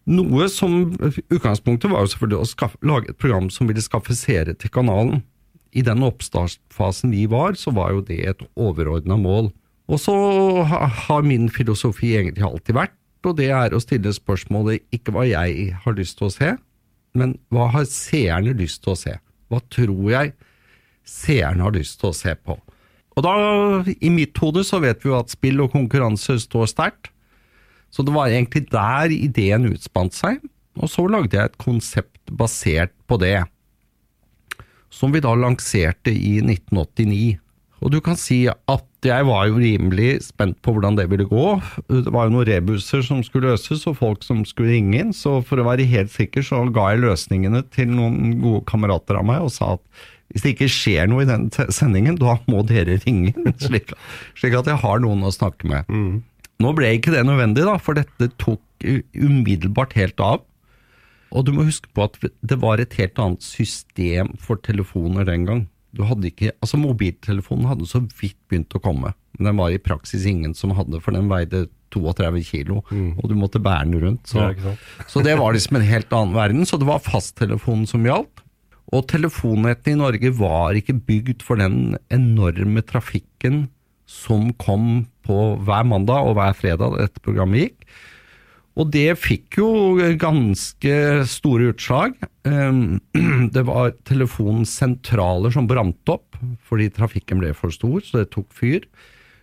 noe 0.08 0.46
som 0.48 0.94
Utgangspunktet 0.96 1.92
var 1.92 2.06
jo 2.06 2.12
selvfølgelig 2.14 2.40
å 2.40 2.48
skaffe, 2.48 2.78
lage 2.88 3.12
et 3.12 3.20
program 3.20 3.50
som 3.52 3.68
ville 3.68 3.84
skaffe 3.84 4.16
seere 4.16 4.54
til 4.56 4.72
kanalen. 4.72 5.20
I 5.71 5.83
den 5.86 6.03
oppstartsfasen 6.05 7.12
vi 7.13 7.25
var, 7.31 7.57
så 7.59 7.74
var 7.75 7.95
jo 7.95 8.05
det 8.05 8.21
et 8.29 8.43
overordna 8.55 9.17
mål. 9.19 9.51
Og 9.88 10.01
så 10.03 10.13
har 10.67 11.27
min 11.27 11.47
filosofi 11.53 12.13
egentlig 12.17 12.45
alltid 12.45 12.75
vært, 12.75 12.95
og 13.27 13.38
det 13.39 13.50
er 13.51 13.74
å 13.75 13.81
stille 13.83 14.12
spørsmålet 14.13 14.83
ikke 14.95 15.13
hva 15.15 15.25
jeg 15.27 15.74
har 15.83 15.95
lyst 15.97 16.19
til 16.19 16.29
å 16.29 16.33
se, 16.33 16.53
men 17.17 17.36
hva 17.53 17.69
har 17.74 17.88
seerne 17.89 18.53
lyst 18.55 18.83
til 18.83 18.93
å 18.93 19.00
se? 19.00 19.15
Hva 19.47 19.62
tror 19.74 20.09
jeg 20.12 20.33
seerne 21.07 21.65
har 21.65 21.75
lyst 21.75 22.00
til 22.01 22.12
å 22.12 22.15
se 22.15 22.36
på? 22.36 22.57
Og 23.17 23.25
da, 23.25 23.33
i 23.97 24.12
mitt 24.13 24.38
hode, 24.38 24.62
så 24.67 24.79
vet 24.83 25.01
vi 25.01 25.09
jo 25.09 25.17
at 25.17 25.33
spill 25.33 25.63
og 25.63 25.71
konkurranse 25.74 26.38
står 26.43 26.69
sterkt. 26.69 27.09
Så 27.89 28.05
det 28.05 28.13
var 28.13 28.29
egentlig 28.29 28.67
der 28.69 29.13
ideen 29.15 29.65
utspant 29.71 30.13
seg, 30.13 30.43
og 30.77 30.91
så 30.91 31.07
lagde 31.09 31.39
jeg 31.39 31.50
et 31.50 31.57
konsept 31.62 32.36
basert 32.38 32.93
på 33.09 33.17
det. 33.24 33.39
Som 34.94 35.13
vi 35.13 35.24
da 35.24 35.34
lanserte 35.36 36.13
i 36.13 36.38
1989. 36.44 37.38
Og 37.86 37.91
du 37.94 38.00
kan 38.01 38.17
si 38.17 38.39
at 38.50 38.86
jeg 39.06 39.25
var 39.27 39.46
jo 39.48 39.60
rimelig 39.62 40.24
spent 40.25 40.58
på 40.65 40.74
hvordan 40.74 40.98
det 40.98 41.06
ville 41.12 41.27
gå. 41.29 41.46
Det 41.91 42.10
var 42.13 42.25
jo 42.25 42.34
noen 42.34 42.48
rebuser 42.50 43.03
som 43.06 43.22
skulle 43.25 43.51
løses, 43.51 43.86
og 43.89 44.00
folk 44.00 44.25
som 44.25 44.41
skulle 44.50 44.74
ringe 44.74 44.98
inn. 44.98 45.13
Så 45.13 45.38
for 45.46 45.62
å 45.62 45.67
være 45.67 45.86
helt 45.89 46.12
sikker, 46.13 46.46
så 46.46 46.63
ga 46.74 46.89
jeg 46.94 47.03
løsningene 47.06 47.62
til 47.75 47.91
noen 47.94 48.39
gode 48.41 48.63
kamerater 48.70 49.20
av 49.20 49.27
meg, 49.29 49.46
og 49.46 49.53
sa 49.53 49.75
at 49.77 50.08
hvis 50.34 50.44
det 50.44 50.56
ikke 50.56 50.72
skjer 50.74 51.08
noe 51.08 51.24
i 51.24 51.29
den 51.29 51.46
sendingen, 51.53 52.17
da 52.20 52.36
må 52.51 52.63
dere 52.67 52.98
ringe 53.06 53.32
inn, 53.32 53.53
slik, 53.67 53.94
slik 54.36 54.58
at 54.58 54.67
jeg 54.67 54.82
har 54.82 55.03
noen 55.03 55.24
å 55.24 55.32
snakke 55.32 55.70
med. 55.70 55.88
Nå 56.63 56.74
ble 56.75 56.96
ikke 56.98 57.13
det 57.13 57.24
nødvendig, 57.29 57.63
da, 57.70 57.77
for 57.79 58.00
dette 58.00 58.32
tok 58.41 58.63
umiddelbart 59.13 59.94
helt 59.98 60.20
av. 60.24 60.41
Og 61.31 61.48
du 61.48 61.53
må 61.55 61.65
huske 61.67 61.89
på 61.93 62.05
at 62.07 62.19
det 62.24 62.60
var 62.62 62.79
et 62.79 62.93
helt 63.00 63.19
annet 63.19 63.43
system 63.43 64.34
for 64.41 64.62
telefoner 64.63 65.27
den 65.27 65.48
gang. 65.48 65.65
Du 65.96 66.03
hadde 66.07 66.29
ikke, 66.29 66.51
altså 66.62 66.79
Mobiltelefonen 66.79 67.67
hadde 67.69 67.88
så 67.89 68.03
vidt 68.19 68.38
begynt 68.50 68.75
å 68.77 68.84
komme. 68.84 69.13
Men 69.38 69.51
den 69.51 69.60
var 69.60 69.74
i 69.74 69.81
praksis 69.81 70.25
ingen 70.29 70.53
som 70.57 70.74
hadde, 70.77 71.01
for 71.03 71.15
den 71.15 71.29
veide 71.31 71.65
32 71.93 72.41
kilo, 72.43 72.81
og 72.91 73.29
du 73.31 73.36
måtte 73.39 73.62
bære 73.63 73.88
den 73.88 74.01
rundt. 74.03 74.27
Så, 74.27 74.43
Ja, 74.43 74.74
så 75.12 75.24
det 75.24 75.38
var 75.39 75.55
liksom 75.55 75.79
en 75.79 75.88
helt 75.88 76.12
annen 76.13 76.36
verden. 76.36 76.67
Så 76.67 76.79
det 76.79 76.89
var 76.89 77.03
fasttelefonen 77.03 77.88
som 77.88 78.05
gjaldt. 78.05 78.43
Og 78.96 79.07
telefonnettet 79.12 79.93
i 79.93 80.00
Norge 80.00 80.31
var 80.38 80.77
ikke 80.77 80.96
bygd 81.07 81.43
for 81.43 81.60
den 81.60 81.98
enorme 82.13 82.84
trafikken 82.88 83.65
som 84.07 84.53
kom 84.55 85.07
på 85.27 85.39
hver 85.67 85.84
mandag 85.84 86.24
og 86.24 86.38
hver 86.38 86.55
fredag 86.55 86.96
dette 86.96 87.24
programmet 87.24 87.65
gikk. 87.65 87.89
Og 88.77 88.91
det 88.93 89.17
fikk 89.17 89.57
jo 89.57 89.67
ganske 90.22 90.96
store 91.29 91.72
utslag. 91.74 92.17
Ehm, 92.46 93.00
Det 93.55 93.63
var 93.65 93.96
telefonsentraler 94.07 95.53
som 95.53 95.69
brant 95.69 96.12
opp 96.13 96.38
fordi 96.67 96.91
trafikken 96.93 97.41
ble 97.41 97.53
for 97.57 97.74
stor, 97.74 98.01
så 98.05 98.22
det 98.22 98.31
tok 98.36 98.51
fyr. 98.53 98.86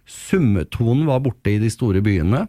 Summetonen 0.07 1.09
var 1.09 1.25
borte 1.25 1.51
i 1.55 1.59
de 1.63 1.71
store 1.73 2.03
byene 2.05 2.45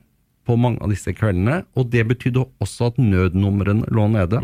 på 0.46 0.58
mange 0.62 0.84
av 0.86 0.92
disse 0.94 1.10
kveldene, 1.18 1.63
og 1.74 1.89
det 1.89 2.04
betydde 2.06 2.44
også 2.62 2.92
at 2.92 3.00
nødnumrene 3.01 3.88
lå 3.89 4.06
nede. 4.13 4.42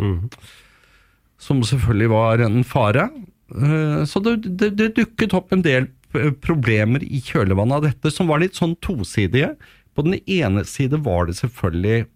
Som 1.41 1.61
selvfølgelig 1.67 2.09
var 2.09 2.41
en 2.41 2.63
fare. 2.65 3.09
Eh, 3.53 4.01
Så 4.09 4.23
det, 4.25 4.39
det, 4.57 4.71
det 4.79 4.95
dukket 4.97 5.35
opp 5.37 5.53
en 5.53 5.61
del 5.61 5.91
problemer 6.41 7.03
i 7.05 7.21
kjølvannet 7.23 7.77
av 7.77 7.85
dette, 7.85 8.11
som 8.11 8.27
var 8.31 8.41
litt 8.41 8.57
sånn 8.57 8.73
tosidige. 8.81 9.53
På 9.93 10.03
den 10.07 10.17
ene 10.25 10.65
side 10.65 10.97
var 11.05 11.29
det 11.29 11.37
selvfølgelig 11.37 12.07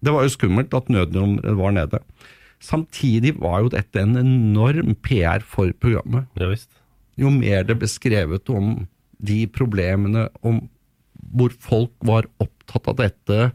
Det 0.00 0.12
var 0.14 0.24
jo 0.24 0.32
skummelt 0.32 0.74
at 0.76 0.88
nødnummeret 0.92 1.58
var 1.58 1.74
nede. 1.76 2.00
Samtidig 2.60 3.34
var 3.40 3.64
jo 3.64 3.72
dette 3.72 4.02
en 4.02 4.16
enorm 4.20 4.94
PR 5.00 5.40
for 5.40 5.72
programmet 5.80 6.28
Ja 6.40 6.50
visst. 6.50 6.68
jo 7.16 7.32
mer 7.32 7.64
det 7.64 7.78
ble 7.80 7.88
skrevet 7.88 8.48
om 8.52 8.86
de 9.20 9.46
problemene, 9.48 10.28
om 10.44 10.62
hvor 11.36 11.52
folk 11.60 11.92
var 12.04 12.28
opptatt 12.40 12.88
av 12.88 12.98
dette 13.00 13.52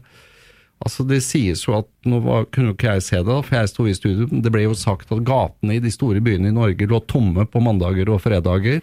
Altså 0.84 1.06
Det 1.08 1.22
sies 1.24 1.62
jo 1.64 1.78
at 1.78 1.88
Nå 2.08 2.20
var, 2.24 2.46
kunne 2.52 2.72
jo 2.72 2.76
ikke 2.76 2.96
jeg 2.98 3.04
se 3.06 3.16
det, 3.18 3.30
da, 3.30 3.40
for 3.42 3.56
jeg 3.56 3.72
sto 3.72 3.86
i 3.88 3.96
studio. 3.96 4.28
men 4.30 4.42
Det 4.44 4.52
ble 4.54 4.66
jo 4.66 4.76
sagt 4.76 5.12
at 5.12 5.24
gatene 5.26 5.78
i 5.78 5.82
de 5.82 5.92
store 5.92 6.20
byene 6.22 6.50
i 6.50 6.56
Norge 6.56 6.88
lå 6.90 7.00
tomme 7.08 7.46
på 7.48 7.62
mandager 7.64 8.10
og 8.12 8.20
fredager. 8.26 8.82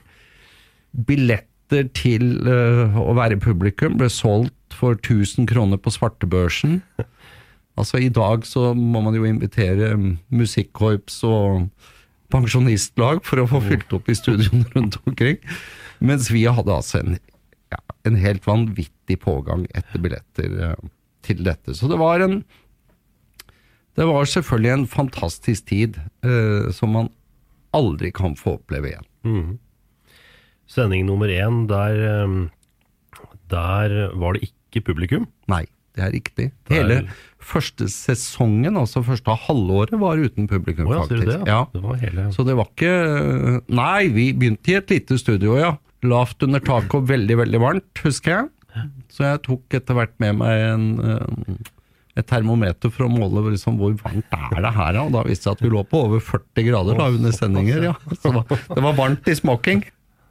Billetter 0.91 1.87
til 1.95 2.25
uh, 2.49 2.97
å 2.97 3.13
være 3.17 3.39
publikum 3.41 3.97
ble 4.01 4.09
solgt 4.11 4.75
for 4.75 4.97
1000 4.97 5.47
kroner 5.49 5.79
på 5.79 5.93
svartebørsen. 5.93 6.81
Altså 7.79 7.99
I 8.03 8.11
dag 8.13 8.45
så 8.45 8.71
må 8.77 9.01
man 9.01 9.15
jo 9.17 9.25
invitere 9.25 9.93
mm, 9.97 10.09
musikkorps 10.33 11.21
og 11.25 11.69
pensjonistlag 12.33 13.21
for 13.25 13.41
å 13.41 13.47
få 13.49 13.61
fylt 13.65 13.93
opp 13.95 14.09
i 14.09 14.17
studioene 14.17 14.65
rundt 14.75 14.99
omkring. 15.03 15.39
Mens 16.03 16.29
vi 16.33 16.45
hadde 16.45 16.73
altså 16.73 17.01
en, 17.01 17.17
ja, 17.73 17.79
en 18.09 18.19
helt 18.21 18.45
vanvittig 18.47 19.19
pågang 19.23 19.65
etter 19.73 20.01
billetter 20.03 20.57
eh, 20.69 20.91
til 21.25 21.43
dette. 21.45 21.75
Så 21.77 21.89
det 21.91 22.01
var 22.01 22.23
en 22.25 22.43
Det 23.93 24.07
var 24.09 24.25
selvfølgelig 24.25 24.71
en 24.73 24.87
fantastisk 24.89 25.67
tid 25.69 25.99
eh, 26.25 26.71
som 26.73 26.95
man 26.97 27.11
aldri 27.77 28.09
kan 28.11 28.33
få 28.35 28.57
oppleve 28.57 28.89
igjen. 28.89 29.59
Sending 30.65 31.05
nummer 31.05 31.29
én, 31.29 31.67
der, 31.69 31.93
eh, 32.01 32.49
der 33.53 34.17
var 34.17 34.33
det 34.33 34.49
ikke 34.49 34.81
publikum. 34.81 35.27
Nei, 35.47 35.67
det 35.93 36.03
er 36.03 36.11
riktig. 36.13 36.45
Det 36.67 36.77
er- 36.77 36.83
Hele 36.83 37.07
første 37.43 37.89
sesongen, 37.91 38.77
altså 38.79 39.03
første 39.03 39.35
halvåret, 39.45 39.91
var 39.99 40.17
uten 40.17 40.47
publikum, 40.47 40.87
oh, 40.87 40.93
ja, 40.95 41.01
faktisk. 41.03 41.25
det? 41.27 41.47
Ja. 41.47 41.65
Det 41.73 41.81
var 41.83 41.95
hele 41.99 42.27
Så 42.31 42.45
det 42.47 42.55
var 42.55 42.69
ikke 42.71 43.61
Nei, 43.67 44.07
vi 44.07 44.31
begynte 44.33 44.71
i 44.71 44.77
et 44.79 44.89
lite 44.89 45.17
studio, 45.19 45.57
ja. 45.59 45.73
Lavt 46.03 46.43
under 46.43 46.59
taket 46.63 46.95
og 46.95 47.07
veldig, 47.07 47.37
veldig 47.43 47.59
varmt, 47.63 48.03
husker 48.03 48.31
jeg. 48.31 48.49
Så 49.13 49.23
jeg 49.27 49.41
tok 49.45 49.75
etter 49.77 49.93
hvert 49.93 50.13
med 50.19 50.35
meg 50.39 50.63
en, 50.73 50.85
eh, 50.99 51.55
et 52.17 52.27
termometer 52.27 52.91
for 52.91 53.05
å 53.05 53.11
måle 53.11 53.43
liksom, 53.53 53.77
hvor 53.77 53.93
varmt 54.01 54.25
er 54.33 54.61
det 54.65 54.73
her. 54.73 54.97
Og 55.03 55.11
da 55.13 55.21
viste 55.23 55.45
det 55.45 55.49
seg 55.49 55.51
at 55.57 55.61
vi 55.61 55.69
lå 55.69 55.83
på 55.87 56.01
over 56.07 56.19
40 56.19 56.65
grader 56.67 56.97
da, 56.97 57.07
under 57.13 57.31
sendinger. 57.31 57.83
Ja. 57.91 57.93
Så 58.23 58.33
det 58.49 58.83
var 58.83 58.93
varmt 58.97 59.27
i 59.29 59.35
smoking. 59.37 59.83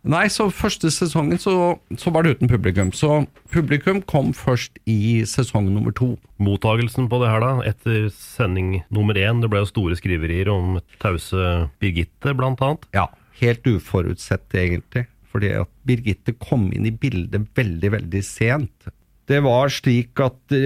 Nei, 0.03 0.25
så 0.35 0.49
første 0.51 0.91
sesongen 0.91 1.39
så, 1.39 1.53
så 1.95 2.11
var 2.11 2.25
det 2.27 2.35
uten 2.35 2.51
publikum. 2.51 2.91
Så 2.91 3.23
publikum 3.55 4.01
kom 4.11 4.33
først 4.35 4.81
i 4.91 5.23
sesong 5.29 5.69
nummer 5.71 5.95
to. 5.95 6.17
Mottagelsen 6.43 7.07
på 7.11 7.21
det 7.23 7.31
her, 7.31 7.45
da, 7.45 7.53
etter 7.71 8.09
sending 8.17 8.81
nummer 8.91 9.19
én, 9.19 9.39
det 9.43 9.51
ble 9.53 9.63
jo 9.63 9.71
store 9.71 9.99
skriverier 9.99 10.51
om 10.51 10.81
tause 11.03 11.69
Birgitte, 11.83 12.35
blant 12.35 12.65
annet. 12.67 12.89
Ja, 12.97 13.07
helt 13.39 13.69
uforutsett 13.71 14.59
egentlig. 14.59 15.07
Fordi 15.31 15.55
at 15.63 15.71
Birgitte 15.87 16.35
kom 16.35 16.67
inn 16.75 16.91
i 16.91 16.93
bildet 16.93 17.47
veldig, 17.55 17.95
veldig 17.95 18.25
sent. 18.27 18.91
Det 19.31 19.39
var 19.47 19.71
slik 19.71 20.19
at 20.21 20.59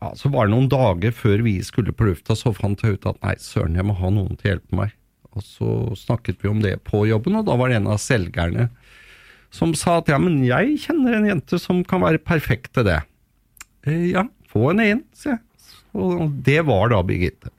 altså 0.00 0.30
Bare 0.32 0.48
noen 0.48 0.70
dager 0.70 1.12
før 1.12 1.42
vi 1.44 1.58
skulle 1.66 1.92
på 1.92 2.06
lufta, 2.06 2.38
så 2.38 2.54
fant 2.56 2.80
jeg 2.86 2.96
ut 2.96 3.10
at 3.10 3.18
nei, 3.26 3.34
søren, 3.42 3.74
jeg 3.76 3.84
må 3.84 3.98
ha 3.98 4.14
noen 4.14 4.38
til 4.38 4.46
å 4.46 4.54
hjelpe 4.54 4.78
meg. 4.78 4.94
Og 5.38 5.44
så 5.46 5.74
snakket 5.98 6.40
vi 6.42 6.50
om 6.50 6.62
det 6.62 6.76
på 6.86 7.04
jobben, 7.08 7.38
og 7.38 7.46
da 7.46 7.56
var 7.58 7.70
det 7.70 7.80
en 7.80 7.90
av 7.92 8.00
selgerne 8.02 8.68
som 9.54 9.72
sa 9.74 9.98
at 9.98 10.10
ja, 10.10 10.18
men 10.22 10.42
jeg 10.46 10.76
kjenner 10.84 11.16
en 11.16 11.26
jente 11.26 11.58
som 11.58 11.82
kan 11.86 12.04
være 12.04 12.22
perfekt 12.22 12.72
til 12.76 12.86
det. 12.86 13.00
Eh, 13.86 14.10
ja, 14.12 14.24
få 14.50 14.68
henne 14.68 14.86
inn, 14.94 15.00
sier 15.16 15.36
jeg. 15.36 15.44
Og 15.98 16.28
det 16.46 16.60
var 16.68 16.92
da 16.92 17.00
Birgitte. 17.02 17.50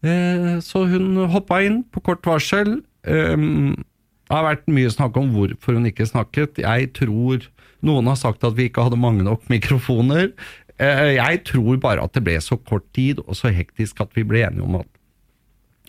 Eh, 0.00 0.56
så 0.64 0.86
hun 0.88 1.18
hoppa 1.28 1.60
inn 1.66 1.82
på 1.92 2.00
kort 2.06 2.24
varsel. 2.24 2.78
Eh, 3.04 3.36
det 3.36 4.36
har 4.36 4.46
vært 4.46 4.68
mye 4.72 4.92
snakk 4.92 5.16
om 5.20 5.32
hvorfor 5.34 5.76
hun 5.76 5.88
ikke 5.90 6.08
snakket. 6.08 6.62
Jeg 6.64 6.92
tror 6.96 7.44
noen 7.84 8.10
har 8.10 8.18
sagt 8.20 8.44
at 8.46 8.56
vi 8.58 8.68
ikke 8.68 8.86
hadde 8.88 9.00
mange 9.00 9.26
nok 9.26 9.44
mikrofoner. 9.52 10.30
Eh, 10.78 11.16
jeg 11.18 11.42
tror 11.48 11.80
bare 11.82 12.04
at 12.04 12.14
det 12.14 12.24
ble 12.26 12.38
så 12.42 12.58
kort 12.60 12.86
tid 12.96 13.22
og 13.26 13.34
så 13.38 13.52
hektisk 13.54 14.00
at 14.04 14.14
vi 14.16 14.26
ble 14.26 14.44
enige 14.46 14.66
om 14.66 14.80
at 14.80 14.90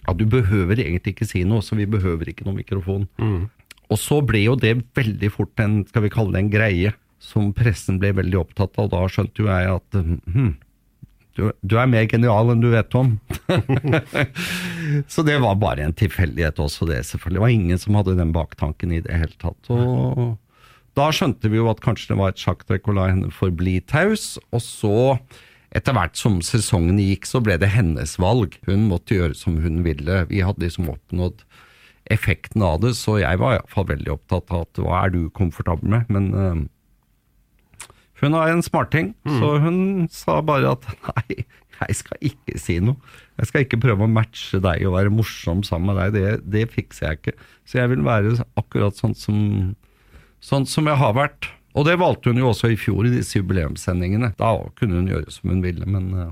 ja, 0.09 0.15
du 0.17 0.25
behøver 0.29 0.81
egentlig 0.81 1.13
ikke 1.13 1.27
si 1.29 1.43
noe, 1.45 1.61
så 1.65 1.77
vi 1.77 1.85
behøver 1.89 2.31
ikke 2.31 2.47
noe 2.47 2.57
mikrofon. 2.57 3.05
Og 3.89 3.97
så 4.01 4.19
ble 4.25 4.43
jo 4.47 4.55
det 4.57 4.79
veldig 4.97 5.29
fort 5.33 5.61
en, 5.61 5.83
skal 5.89 6.05
vi 6.05 6.11
kalle 6.13 6.33
det 6.33 6.41
en 6.43 6.51
greie, 6.53 6.95
som 7.21 7.51
pressen 7.53 7.99
ble 8.01 8.13
veldig 8.17 8.39
opptatt 8.41 8.77
av. 8.79 8.89
Da 8.93 9.05
skjønte 9.11 9.43
jo 9.43 9.49
jeg 9.49 9.71
at 9.73 9.97
hm, 9.99 10.53
du, 11.37 11.49
du 11.61 11.75
er 11.79 11.89
mer 11.89 12.05
genial 12.09 12.53
enn 12.53 12.61
du 12.63 12.69
vet 12.73 12.95
om. 12.97 13.15
så 15.13 15.25
det 15.27 15.39
var 15.43 15.59
bare 15.61 15.85
en 15.85 15.95
tilfeldighet 15.97 16.61
også, 16.61 16.87
det 16.89 17.03
selvfølgelig. 17.09 17.39
Det 17.39 17.45
var 17.45 17.55
ingen 17.57 17.81
som 17.81 17.97
hadde 17.99 18.17
den 18.19 18.33
baktanken 18.35 18.95
i 18.95 19.01
det 19.05 19.19
hele 19.21 19.35
tatt. 19.41 19.73
Og 19.73 20.37
da 20.97 21.09
skjønte 21.15 21.51
vi 21.51 21.61
jo 21.61 21.69
at 21.71 21.83
kanskje 21.83 22.13
det 22.13 22.19
var 22.19 22.33
et 22.33 22.41
sjakktrekk 22.41 22.89
å 22.89 22.97
la 22.97 23.09
henne 23.11 23.33
forbli 23.33 23.77
taus. 23.89 24.33
Og 24.53 24.63
så, 24.65 24.95
etter 25.75 25.93
hvert 25.93 26.17
som 26.17 26.39
sesongen 26.45 26.97
gikk, 27.01 27.27
så 27.29 27.41
ble 27.45 27.59
det 27.61 27.71
hennes 27.75 28.15
valg. 28.21 28.57
Hun 28.65 28.87
måtte 28.89 29.17
gjøre 29.17 29.37
som 29.37 29.59
hun 29.61 29.83
ville. 29.85 30.23
Vi 30.31 30.41
hadde 30.45 30.65
liksom 30.65 30.89
oppnådd 30.95 31.43
effekten 32.09 32.63
av 32.65 32.79
det, 32.81 32.95
så 32.97 33.19
jeg 33.21 33.37
var 33.41 33.59
iallfall 33.59 33.85
veldig 33.91 34.15
opptatt 34.15 34.49
av 34.49 34.65
at 34.65 34.81
hva 34.81 35.03
er 35.03 35.13
du 35.13 35.21
komfortabel 35.35 35.91
med? 35.93 36.09
Men 36.09 36.29
uh, 36.33 37.89
hun 38.23 38.35
er 38.35 38.51
en 38.51 38.65
smarting, 38.65 39.13
så 39.37 39.59
hun 39.63 40.07
sa 40.11 40.39
bare 40.43 40.73
at 40.73 40.87
nei, 41.11 41.43
jeg 41.79 41.99
skal 42.01 42.31
ikke 42.31 42.57
si 42.59 42.79
noe. 42.83 42.97
Jeg 43.39 43.51
skal 43.51 43.63
ikke 43.63 43.79
prøve 43.85 44.03
å 44.03 44.11
matche 44.11 44.59
deg 44.63 44.83
og 44.87 44.97
være 44.97 45.13
morsom 45.13 45.61
sammen 45.67 45.93
med 45.93 46.01
deg, 46.01 46.17
det, 46.17 46.65
det 46.65 46.73
fikser 46.73 47.07
jeg 47.07 47.21
ikke. 47.21 47.35
Så 47.69 47.79
jeg 47.79 47.93
vil 47.93 48.03
være 48.07 48.33
akkurat 48.59 48.97
sånn 48.97 49.15
som, 49.15 49.37
sånn 50.43 50.67
som 50.67 50.89
jeg 50.89 50.99
har 50.99 51.15
vært. 51.15 51.51
Og 51.77 51.85
det 51.85 51.99
valgte 52.01 52.31
hun 52.31 52.41
jo 52.41 52.49
også 52.51 52.71
i 52.73 52.77
fjor 52.79 53.05
i 53.05 53.13
disse 53.13 53.37
jubileumssendingene. 53.37 54.31
Da 54.39 54.55
kunne 54.79 54.99
hun 54.99 55.09
gjøre 55.09 55.33
som 55.33 55.51
hun 55.53 55.63
ville, 55.63 55.85
men 55.85 56.09
øh, 56.15 56.31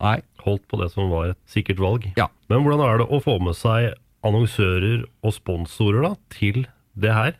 nei. 0.00 0.18
Holdt 0.42 0.64
på 0.70 0.80
det 0.80 0.90
som 0.94 1.12
var 1.12 1.32
et 1.32 1.40
sikkert 1.50 1.82
valg. 1.82 2.08
Ja. 2.18 2.30
Men 2.50 2.64
hvordan 2.64 2.84
er 2.86 3.02
det 3.02 3.10
å 3.12 3.20
få 3.22 3.36
med 3.42 3.58
seg 3.58 3.92
annonsører 4.26 5.04
og 5.22 5.36
sponsorer 5.36 6.06
da, 6.06 6.14
til 6.32 6.64
det 6.98 7.12
her? 7.14 7.36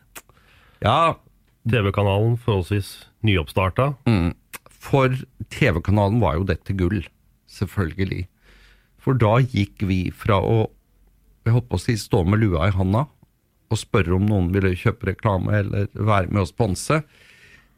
Ja, 0.83 1.15
TV-kanalen 1.69 2.37
forholdsvis 2.43 2.93
nyoppstarta. 3.25 3.93
For 4.83 5.17
TV-kanalen 5.53 6.21
var 6.23 6.37
jo 6.37 6.47
dette 6.47 6.75
gull, 6.77 7.01
selvfølgelig. 7.51 8.27
For 9.03 9.19
da 9.19 9.37
gikk 9.41 9.83
vi 9.87 10.05
fra 10.15 10.39
å 10.43 10.65
jeg 11.43 11.57
holdt 11.57 11.67
på 11.71 11.75
å 11.75 11.81
si, 11.81 11.97
stå 11.99 12.21
med 12.23 12.39
lua 12.39 12.69
i 12.69 12.75
handa 12.75 13.03
og 13.71 13.79
spørre 13.79 14.17
om 14.17 14.25
noen 14.27 14.51
ville 14.53 14.75
kjøpe 14.77 15.11
reklame 15.13 15.55
eller 15.61 15.87
være 15.93 16.29
med 16.29 16.43
å 16.43 16.49
sponse, 16.49 17.01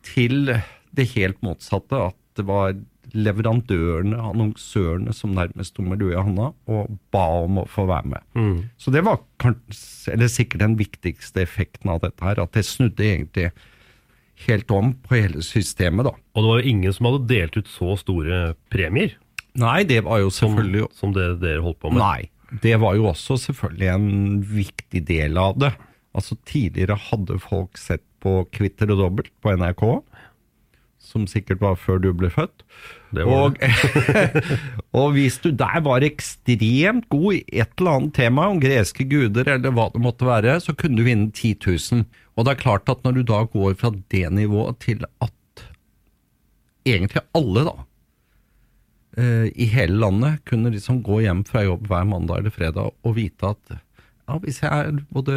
til 0.05 0.51
det 0.95 1.07
helt 1.15 1.41
motsatte. 1.45 2.09
At 2.11 2.17
det 2.37 2.45
var 2.49 2.75
leverandørene, 3.15 4.17
annonsørene, 4.19 5.13
som 5.15 5.35
nærmest 5.37 5.71
sto 5.71 5.85
med 5.85 6.01
lua 6.01 6.17
i 6.17 6.23
handa 6.25 6.49
og 6.67 6.97
ba 7.15 7.23
om 7.45 7.61
å 7.61 7.67
få 7.71 7.85
være 7.87 8.11
med. 8.11 8.25
Så 8.81 8.91
det 8.91 9.05
var 9.07 9.21
kanskje, 9.41 10.11
eller 10.15 10.31
sikkert 10.31 10.65
den 10.65 10.75
viktigste 10.79 11.45
effekten 11.45 11.93
av 11.93 12.01
dette 12.03 12.25
her, 12.25 12.41
at 12.43 12.57
det 12.57 12.65
snudde 12.67 13.05
egentlig 13.05 13.51
helt 14.45 14.71
om 14.75 14.91
på 15.05 15.15
hele 15.15 15.43
systemet, 15.45 16.09
da. 16.09 16.11
Og 16.35 16.43
det 16.43 16.49
var 16.49 16.59
jo 16.59 16.73
ingen 16.73 16.95
som 16.97 17.07
hadde 17.07 17.27
delt 17.29 17.55
ut 17.55 17.71
så 17.71 17.95
store 18.01 18.41
premier 18.73 19.15
Nei, 19.55 19.85
det 19.87 20.01
var 20.03 20.19
jo 20.19 20.31
som, 20.33 20.51
selvfølgelig 20.51 20.89
som 20.97 21.13
det 21.15 21.29
dere 21.39 21.61
holdt 21.63 21.79
på 21.79 21.93
med. 21.93 22.01
Nei, 22.01 22.25
det 22.51 22.75
var 22.81 22.97
jo 22.97 23.09
også 23.11 23.37
selvfølgelig 23.41 23.87
en 23.93 24.09
viktig 24.45 25.01
del 25.07 25.37
av 25.41 25.57
det. 25.61 25.71
Altså 26.15 26.37
Tidligere 26.47 26.97
hadde 27.09 27.39
folk 27.43 27.79
sett 27.79 28.03
på 28.23 28.43
Kvitter 28.55 28.93
og 28.93 29.01
dobbelt 29.01 29.33
på 29.43 29.53
NRK, 29.57 29.83
som 31.05 31.25
sikkert 31.29 31.61
var 31.61 31.77
før 31.77 31.99
du 32.01 32.09
ble 32.17 32.31
født. 32.33 32.63
Det 33.15 33.25
var 33.27 33.45
Og, 33.45 33.59
og 34.99 35.11
hvis 35.15 35.37
du 35.43 35.51
der 35.55 35.81
var 35.85 36.05
ekstremt 36.05 37.07
god 37.13 37.37
i 37.37 37.43
et 37.61 37.73
eller 37.77 37.99
annet 37.99 38.15
tema, 38.17 38.49
om 38.51 38.61
greske 38.63 39.05
guder 39.09 39.51
eller 39.57 39.75
hva 39.75 39.89
det 39.93 40.03
måtte 40.03 40.27
være, 40.27 40.57
så 40.63 40.75
kunne 40.77 40.99
du 40.99 41.07
vinne 41.07 41.31
10 41.31 41.55
000. 41.67 42.05
Og 42.35 42.45
det 42.45 42.55
er 42.55 42.63
klart 42.63 42.91
at 42.91 43.03
når 43.05 43.19
du 43.19 43.25
da 43.27 43.43
går 43.51 43.77
fra 43.79 43.93
det 44.11 44.25
nivået 44.33 44.79
til 44.83 45.05
at 45.23 45.65
egentlig 46.85 47.23
alle, 47.37 47.65
da, 47.67 47.85
eh, 49.17 49.47
i 49.55 49.67
hele 49.71 49.97
landet 50.01 50.43
kunne 50.49 50.73
liksom 50.73 51.01
gå 51.05 51.21
hjem 51.25 51.43
fra 51.47 51.65
jobb 51.65 51.89
hver 51.89 52.07
mandag 52.09 52.41
eller 52.41 52.53
fredag 52.53 52.91
og 52.91 53.17
vite 53.17 53.53
at 53.55 53.75
ja, 53.75 54.37
hvis 54.41 54.61
jeg 54.63 54.71
er 54.71 55.03
både 55.13 55.35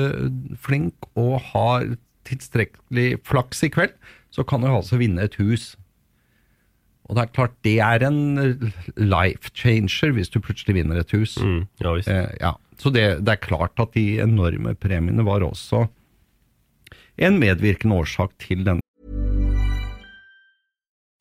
flink 0.61 1.11
og 1.19 1.39
har 1.51 1.91
tilstrekkelig 2.29 3.19
flaks 3.27 3.61
i 3.65 3.71
kveld, 3.73 3.93
så 4.33 4.45
kan 4.49 4.65
jeg 4.65 4.75
altså 4.75 4.99
vinne 5.01 5.25
et 5.25 5.37
hus. 5.41 5.75
Og 7.09 7.17
det 7.17 7.23
er 7.23 7.35
klart, 7.37 7.55
det 7.65 7.77
er 7.85 8.05
en 8.05 8.19
life 9.01 9.53
changer 9.57 10.13
hvis 10.17 10.33
du 10.33 10.41
plutselig 10.45 10.77
vinner 10.77 11.01
et 11.01 11.13
hus. 11.17 11.39
Mm, 11.41 11.63
ja 11.81 11.95
visst. 11.97 12.11
Eh, 12.13 12.33
ja. 12.41 12.55
Så 12.79 12.93
det, 12.95 13.07
det 13.27 13.35
er 13.35 13.45
klart 13.45 13.81
at 13.81 13.97
de 13.97 14.21
enorme 14.23 14.75
premiene 14.79 15.25
var 15.27 15.45
også 15.45 15.87
en 17.19 17.41
medvirkende 17.41 17.97
årsak 17.99 18.37
til 18.39 18.63
den 18.67 18.83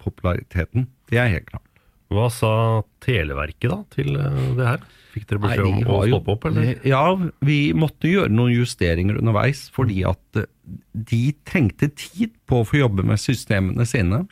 Populariteten. 0.00 0.88
Det 1.10 1.20
er 1.20 1.30
helt 1.36 1.48
klart. 1.50 1.68
Hva 2.12 2.26
sa 2.32 2.54
Televerket 3.02 3.70
da 3.72 3.78
til 3.94 4.18
eh, 4.20 4.42
det 4.58 4.66
her? 4.68 4.82
Fikk 5.12 5.26
dere 5.28 5.42
beskjed 5.42 5.66
om 5.68 5.80
å 5.92 6.02
stoppe 6.08 6.34
opp, 6.34 6.46
eller? 6.48 6.70
Ja, 6.88 7.04
vi 7.44 7.58
måtte 7.76 8.08
gjøre 8.08 8.32
noen 8.32 8.54
justeringer 8.54 9.18
underveis, 9.20 9.66
fordi 9.72 10.02
at 10.08 10.40
eh, 10.40 10.48
de 10.92 11.24
trengte 11.48 11.90
tid 11.96 12.32
på 12.48 12.62
å 12.62 12.68
få 12.68 12.82
jobbe 12.82 13.04
med 13.08 13.20
systemene 13.20 13.86
sine. 13.88 14.24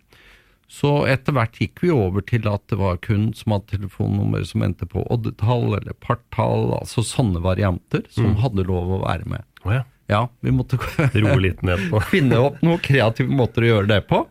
Så 0.70 1.00
etter 1.10 1.34
hvert 1.34 1.56
gikk 1.58 1.82
vi 1.82 1.90
over 1.90 2.22
til 2.22 2.46
at 2.46 2.62
det 2.70 2.78
var 2.78 3.00
kun 3.02 3.32
som 3.34 3.56
hadde 3.56 3.72
telefonnummer 3.72 4.44
som 4.46 4.62
endte 4.62 4.86
på 4.86 5.02
oddetall 5.10 5.74
eller 5.80 5.96
partall, 5.98 6.70
altså 6.76 7.02
sånne 7.02 7.42
varianter 7.42 8.04
som 8.14 8.36
hadde 8.38 8.68
lov 8.68 8.92
å 8.94 9.00
være 9.02 9.26
med. 9.32 9.48
Oh, 9.64 9.74
ja. 9.74 9.82
Ja, 10.10 10.24
vi 10.40 10.50
måtte 10.54 10.78
litt 11.44 11.62
ned 11.66 11.90
på 11.90 12.00
finne 12.10 12.38
opp 12.42 12.62
noen 12.66 12.80
kreative 12.82 13.30
måter 13.30 13.66
å 13.66 13.72
gjøre 13.74 13.90
det 13.92 14.00
på, 14.10 14.24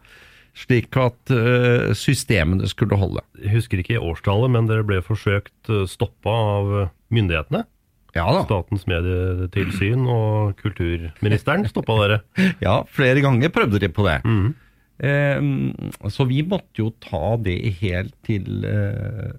slik 0.60 0.96
at 1.00 1.34
eh, 1.34 1.92
systemene 1.98 2.68
skulle 2.70 3.00
holde. 3.00 3.24
Jeg 3.40 3.56
husker 3.58 3.82
ikke 3.82 4.02
årstallet, 4.04 4.52
men 4.56 4.70
dere 4.70 4.86
ble 4.88 5.02
forsøkt 5.06 5.72
eh, 5.72 5.86
stoppa 5.90 6.34
av 6.60 6.72
myndighetene. 7.14 7.66
Ja 8.18 8.26
da. 8.34 8.42
Statens 8.48 8.88
medietilsyn 8.90 10.08
og 10.10 10.58
kulturministeren 10.62 11.68
stoppa 11.70 12.00
dere. 12.02 12.24
Ja, 12.66 12.82
flere 12.90 13.22
ganger 13.26 13.54
prøvde 13.54 13.82
de 13.84 13.92
på 13.94 14.08
det. 14.08 14.20
Eh, 15.00 15.44
så 16.12 16.28
vi 16.30 16.42
måtte 16.44 16.84
jo 16.84 16.92
ta 17.04 17.38
det 17.40 17.60
helt 17.80 18.16
til 18.28 18.66
eh, 18.68 19.32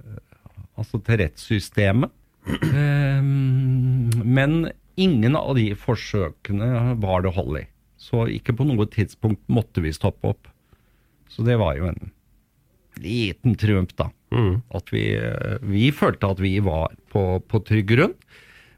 Altså 0.81 0.97
til 1.05 1.19
rettssystemet. 1.21 2.13
Eh, 2.49 3.21
men 3.21 4.55
ingen 4.97 5.37
av 5.37 5.53
de 5.59 5.67
forsøkene 5.77 6.95
var 7.03 7.27
det 7.27 7.35
hold 7.37 7.59
i. 7.61 7.67
Så 8.01 8.25
ikke 8.33 8.55
på 8.57 8.65
noe 8.65 8.87
tidspunkt 8.89 9.43
måtte 9.53 9.85
vi 9.85 9.93
stoppe 9.93 10.33
opp. 10.33 10.49
Så 11.31 11.45
det 11.47 11.57
var 11.61 11.77
jo 11.79 11.89
en 11.91 12.11
liten 13.01 13.55
triumf, 13.57 13.95
da. 13.97 14.11
At 14.77 14.91
vi, 14.93 15.05
eh, 15.17 15.57
vi 15.63 15.91
følte 15.95 16.29
at 16.35 16.43
vi 16.43 16.59
var 16.65 16.93
på, 17.13 17.41
på 17.47 17.63
trygg 17.67 17.89
grunn. 17.95 18.15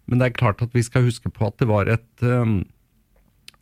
Men 0.07 0.21
det 0.21 0.31
er 0.31 0.39
klart 0.39 0.63
at 0.65 0.75
vi 0.77 0.83
skal 0.85 1.07
huske 1.07 1.31
på 1.33 1.47
at 1.49 1.59
det 1.63 1.69
var 1.71 1.89
et 1.91 2.25
um, 2.27 2.63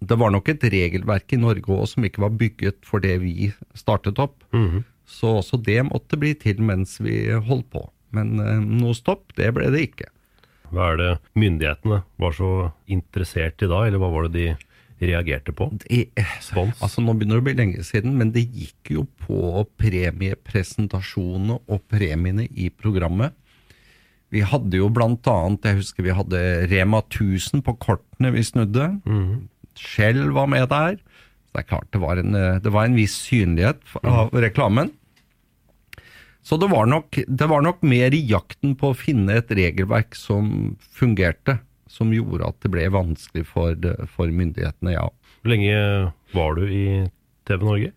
det 0.01 0.17
var 0.17 0.33
nok 0.33 0.49
et 0.49 0.63
regelverk 0.73 1.35
i 1.37 1.39
Norge 1.41 1.69
òg 1.75 1.85
som 1.91 2.05
ikke 2.07 2.23
var 2.25 2.33
bygget 2.41 2.79
for 2.89 3.05
det 3.05 3.19
vi 3.21 3.51
startet 3.77 4.19
opp. 4.23 4.39
Så 5.11 5.35
også 5.43 5.59
det 5.61 5.83
måtte 5.85 6.17
bli 6.21 6.33
til 6.39 6.63
mens 6.65 6.97
vi 7.03 7.27
holdt 7.35 7.69
på. 7.75 7.85
Men 8.17 8.41
eh, 8.41 8.63
noe 8.65 8.97
stopp, 8.97 9.35
det 9.37 9.51
ble 9.55 9.69
det 9.75 9.85
ikke. 9.91 10.09
Hva 10.71 10.93
er 10.93 11.01
det 11.01 11.11
myndighetene 11.39 12.01
var 12.23 12.35
så 12.37 12.51
interessert 12.91 13.61
i 13.63 13.69
da, 13.71 13.85
eller 13.87 14.01
hva 14.01 14.11
var 14.15 14.29
det 14.29 14.35
de 14.39 14.49
reagerte 15.01 15.53
på? 15.57 15.71
Det, 15.83 16.11
altså 16.83 17.03
Nå 17.05 17.15
begynner 17.17 17.39
det 17.39 17.43
å 17.43 17.47
bli 17.49 17.57
lenge 17.59 17.85
siden, 17.87 18.17
men 18.21 18.33
det 18.35 18.45
gikk 18.47 18.93
jo 18.97 19.07
på 19.25 19.65
premiepresentasjonene 19.81 21.61
og 21.67 21.85
premiene 21.91 22.47
i 22.51 22.69
programmet. 22.71 23.37
Vi 24.31 24.45
hadde 24.47 24.79
jo 24.79 24.91
blant 24.95 25.27
annet, 25.27 25.65
jeg 25.67 25.81
husker 25.81 26.07
vi 26.07 26.15
hadde 26.15 26.43
Rema 26.71 27.01
1000 27.03 27.65
på 27.67 27.75
kortene 27.83 28.31
vi 28.37 28.45
snudde. 28.47 28.93
Shell 29.81 30.31
var 30.37 30.47
med 30.53 30.69
der. 30.71 31.01
Så 31.51 31.57
det 31.57 31.65
er 31.65 31.71
klart 31.73 31.91
det 31.91 32.01
var 32.05 32.21
en, 32.21 32.37
det 32.63 32.71
var 32.71 32.87
en 32.87 32.95
viss 32.95 33.17
synlighet 33.27 33.81
av 34.05 34.29
av 34.29 34.37
reklamen. 34.45 34.93
Så 36.47 36.57
det 36.57 36.71
var, 36.73 36.87
nok, 36.89 37.19
det 37.27 37.47
var 37.51 37.61
nok 37.63 37.83
mer 37.85 38.15
i 38.17 38.23
jakten 38.31 38.73
på 38.79 38.91
å 38.91 38.97
finne 38.97 39.35
et 39.43 39.51
regelverk 39.53 40.15
som 40.17 40.77
fungerte, 40.97 41.59
som 41.91 42.13
gjorde 42.15 42.47
at 42.47 42.59
det 42.63 42.71
ble 42.73 42.87
vanskelig 42.95 43.47
for, 43.51 43.75
for 44.15 44.31
myndighetene, 44.31 44.95
ja. 44.95 45.09
Hvor 45.41 45.53
lenge 45.55 45.81
var 46.37 46.55
du 46.59 46.69
i 46.69 46.85
TV 47.49 47.67
Norge? 47.67 47.91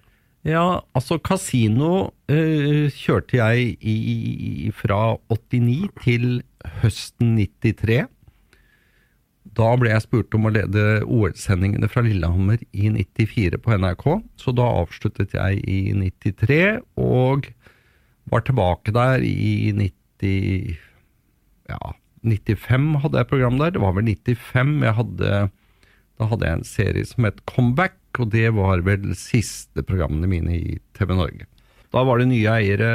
Ja, 0.43 0.81
altså 0.91 1.21
kasino 1.23 2.09
eh, 2.27 2.89
kjørte 2.91 3.37
jeg 3.37 3.77
i, 3.79 4.71
fra 4.75 5.15
89 5.31 5.93
til 6.03 6.27
høsten 6.81 7.37
93. 7.37 8.01
Da 9.53 9.69
ble 9.79 9.93
jeg 9.93 10.03
spurt 10.03 10.35
om 10.35 10.49
å 10.49 10.51
lede 10.51 11.03
OL-sendingene 11.05 11.87
fra 11.91 12.03
Lillehammer 12.03 12.59
i 12.73 12.89
94 12.91 13.59
på 13.63 13.77
NRK, 13.79 14.05
så 14.39 14.53
da 14.55 14.67
avsluttet 14.81 15.35
jeg 15.37 15.61
i 15.63 15.79
93, 15.95 16.81
og 16.99 17.47
var 18.31 18.43
tilbake 18.47 18.95
der 18.95 19.23
i 19.23 19.71
90... 19.77 20.79
Ja, 21.71 21.93
95 22.23 23.01
hadde 23.03 23.19
jeg 23.21 23.29
program 23.31 23.59
der. 23.59 23.73
Det 23.75 23.83
var 23.83 23.97
vel 23.97 24.07
95 24.07 24.73
jeg 24.87 24.97
hadde 24.99 25.33
Da 26.19 26.29
hadde 26.29 26.47
jeg 26.47 26.59
en 26.59 26.67
serie 26.67 27.05
som 27.09 27.27
het 27.27 27.43
Comeback, 27.49 27.97
og 28.21 28.31
det 28.31 28.51
var 28.53 28.83
vel 28.85 29.15
siste 29.17 29.83
programmene 29.83 30.29
mine 30.29 30.55
i 30.55 30.79
TV 30.93 31.15
Norge. 31.17 31.47
Da 31.93 32.03
var 32.05 32.21
det 32.21 32.27
nye 32.29 32.51
eiere, 32.53 32.91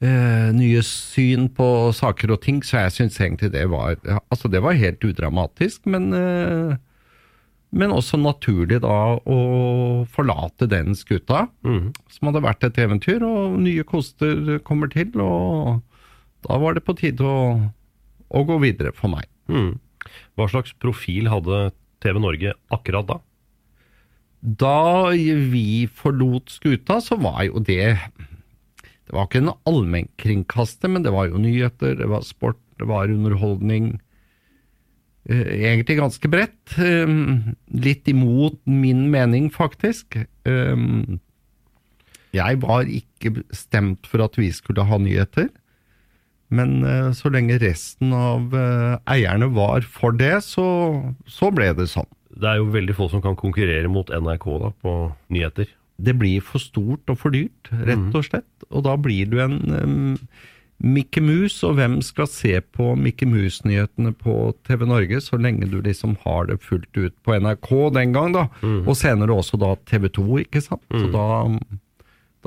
eh, 0.00 0.48
nye 0.56 0.80
syn 0.82 1.48
på 1.52 1.92
saker 1.92 2.32
og 2.32 2.40
ting, 2.40 2.62
så 2.64 2.86
jeg 2.86 2.96
syns 2.96 3.20
egentlig 3.20 3.52
det 3.52 3.66
var 3.68 3.96
Altså, 4.30 4.48
det 4.48 4.62
var 4.64 4.80
helt 4.80 5.04
udramatisk, 5.04 5.84
men 5.86 6.12
eh, 6.16 6.78
men 7.70 7.92
også 7.94 8.18
naturlig 8.18 8.80
da 8.82 8.94
å 9.14 10.04
forlate 10.10 10.66
den 10.70 10.96
skuta, 10.98 11.44
som 12.10 12.30
hadde 12.30 12.42
vært 12.42 12.66
et 12.66 12.80
eventyr, 12.82 13.22
og 13.22 13.60
nye 13.62 13.84
koster 13.86 14.58
kommer 14.66 14.90
til, 14.90 15.12
og 15.22 15.78
da 16.48 16.58
var 16.58 16.74
det 16.74 16.82
på 16.86 16.96
tide 16.98 17.22
å, 17.22 17.70
å 18.30 18.44
gå 18.46 18.58
videre 18.62 18.92
for 18.96 19.10
meg. 19.12 19.26
Mm. 19.50 19.74
Hva 20.38 20.46
slags 20.50 20.72
profil 20.80 21.28
hadde 21.30 21.70
TV 22.00 22.20
Norge 22.22 22.54
akkurat 22.72 23.08
da? 23.10 23.18
Da 24.40 25.10
vi 25.12 25.84
forlot 25.92 26.48
skuta, 26.54 27.00
så 27.04 27.18
var 27.20 27.42
jo 27.44 27.60
det 27.60 27.98
Det 29.04 29.12
var 29.12 29.26
ikke 29.26 29.42
en 29.42 29.50
allmennkringkaster, 29.66 30.88
men 30.88 31.02
det 31.04 31.12
var 31.12 31.26
jo 31.28 31.40
nyheter, 31.42 31.96
det 31.98 32.06
var 32.08 32.22
sport, 32.24 32.60
det 32.78 32.86
var 32.88 33.10
underholdning. 33.10 33.96
Eh, 35.28 35.42
Egentlig 35.74 35.98
ganske 35.98 36.30
bredt. 36.30 36.78
eh, 36.78 37.10
Litt 37.74 38.06
imot 38.08 38.60
min 38.70 39.10
mening, 39.10 39.50
faktisk. 39.50 40.16
Eh, 40.46 41.18
Jeg 42.32 42.60
var 42.62 42.86
ikke 42.86 43.42
stemt 43.52 44.06
for 44.06 44.22
at 44.22 44.36
vi 44.38 44.52
skulle 44.54 44.84
ha 44.86 44.96
nyheter. 45.02 45.50
Men 46.50 46.80
eh, 46.82 47.10
så 47.14 47.30
lenge 47.30 47.58
resten 47.62 48.14
av 48.16 48.54
eh, 48.58 48.94
eierne 49.14 49.50
var 49.54 49.86
for 49.86 50.16
det, 50.18 50.40
så, 50.46 50.66
så 51.30 51.50
ble 51.54 51.70
det 51.78 51.88
sånn. 51.92 52.08
Det 52.40 52.46
er 52.46 52.60
jo 52.60 52.70
veldig 52.74 52.94
få 52.96 53.08
som 53.12 53.22
kan 53.22 53.36
konkurrere 53.38 53.90
mot 53.90 54.10
NRK 54.10 54.46
da, 54.62 54.70
på 54.82 54.94
nyheter. 55.34 55.68
det 56.00 56.14
blir 56.16 56.40
for 56.40 56.62
stort 56.62 57.10
og 57.12 57.18
for 57.20 57.34
dyrt, 57.34 57.68
rett 57.84 58.14
og 58.16 58.24
slett. 58.24 58.64
Og 58.70 58.86
da 58.86 58.94
blir 58.96 59.26
du 59.28 59.34
en 59.42 59.58
um, 59.68 60.14
Mikke 60.80 61.20
Mus, 61.20 61.58
og 61.66 61.74
hvem 61.76 61.98
skal 62.00 62.24
se 62.30 62.54
på 62.72 62.94
Mikke 62.96 63.26
Mus-nyhetene 63.28 64.14
på 64.16 64.54
TV 64.64 64.86
Norge, 64.88 65.18
så 65.20 65.36
lenge 65.36 65.68
du 65.68 65.76
liksom 65.84 66.14
har 66.22 66.48
det 66.48 66.56
fullt 66.64 66.88
ut 66.96 67.12
på 67.26 67.36
NRK 67.36 67.68
den 67.98 68.14
gang, 68.16 68.32
da. 68.32 68.46
Og 68.88 68.96
senere 68.96 69.36
også 69.36 69.60
da 69.60 69.74
TV 69.90 70.08
2, 70.16 70.24
ikke 70.46 70.62
sant. 70.64 70.86
Så 70.88 71.10
da, 71.12 71.26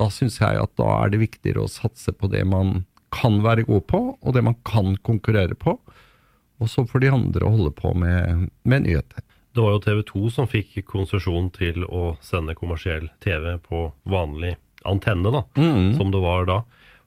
da 0.01 0.09
syns 0.09 0.39
jeg 0.41 0.57
at 0.63 0.73
da 0.81 0.89
er 1.03 1.13
det 1.13 1.21
viktigere 1.27 1.67
å 1.67 1.69
satse 1.69 2.09
på 2.17 2.31
det 2.33 2.41
man 2.49 2.79
kan 3.13 3.41
være 3.45 3.67
god 3.67 3.85
på, 3.91 4.01
og 4.17 4.35
det 4.35 4.43
man 4.45 4.57
kan 4.67 4.95
konkurrere 5.05 5.55
på. 5.59 5.77
Og 6.61 6.69
så 6.71 6.85
får 6.87 7.03
de 7.03 7.13
andre 7.13 7.49
holde 7.49 7.71
på 7.75 7.93
med, 7.97 8.49
med 8.63 8.85
nyheter. 8.85 9.23
Det 9.53 9.61
var 9.61 9.75
jo 9.75 9.81
TV 9.83 10.01
2 10.09 10.29
som 10.33 10.49
fikk 10.49 10.79
konsesjon 10.89 11.51
til 11.53 11.83
å 11.85 12.15
sende 12.25 12.55
kommersiell 12.57 13.09
TV 13.21 13.59
på 13.61 13.85
vanlig 14.09 14.55
antenne, 14.89 15.29
da, 15.31 15.43
som 15.97 16.09
det 16.13 16.21
var 16.23 16.47
da. 16.49 16.63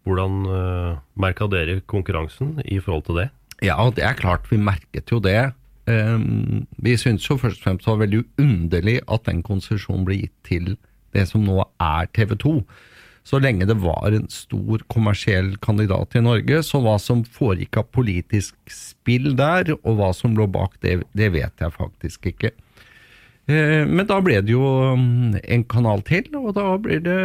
Hvordan 0.06 0.36
uh, 0.46 0.98
merka 1.18 1.48
dere 1.50 1.80
konkurransen 1.90 2.60
i 2.62 2.78
forhold 2.78 3.08
til 3.08 3.18
det? 3.24 3.30
Ja, 3.66 3.74
det 3.90 4.04
er 4.06 4.18
klart, 4.18 4.46
vi 4.52 4.60
merket 4.62 5.10
jo 5.10 5.18
det. 5.22 5.50
Um, 5.90 6.66
vi 6.82 6.94
syntes 6.98 7.26
jo 7.26 7.38
først 7.38 7.60
og 7.60 7.66
fremst 7.66 7.86
det 7.86 7.92
var 7.92 8.02
veldig 8.04 8.22
underlig 8.42 9.00
at 9.10 9.26
den 9.26 9.42
konsesjonen 9.46 10.06
ble 10.06 10.20
gitt 10.22 10.36
til 10.46 10.76
det 11.14 11.26
som 11.30 11.42
nå 11.46 11.58
er 11.82 12.06
TV 12.14 12.36
2. 12.38 12.54
Så 13.26 13.40
lenge 13.42 13.66
det 13.66 13.74
var 13.82 14.14
en 14.14 14.28
stor 14.30 14.84
kommersiell 14.92 15.56
kandidat 15.64 16.14
i 16.14 16.22
Norge, 16.22 16.60
så 16.62 16.78
hva 16.84 16.94
som 17.02 17.24
foregikk 17.26 17.80
av 17.80 17.88
politisk 17.96 18.54
spill 18.70 19.32
der, 19.38 19.72
og 19.80 19.98
hva 19.98 20.12
som 20.14 20.36
lå 20.38 20.46
bak 20.46 20.76
det, 20.84 21.00
det 21.18 21.32
vet 21.34 21.64
jeg 21.64 21.74
faktisk 21.74 22.28
ikke. 22.30 22.52
Eh, 23.50 23.82
Men 23.82 24.06
da 24.06 24.20
ble 24.22 24.38
det 24.46 24.54
jo 24.54 24.62
um, 24.94 25.34
en 25.42 25.64
kanal 25.66 26.04
til, 26.06 26.28
og 26.38 26.54
da 26.54 26.68
blir 26.78 27.02
det 27.02 27.20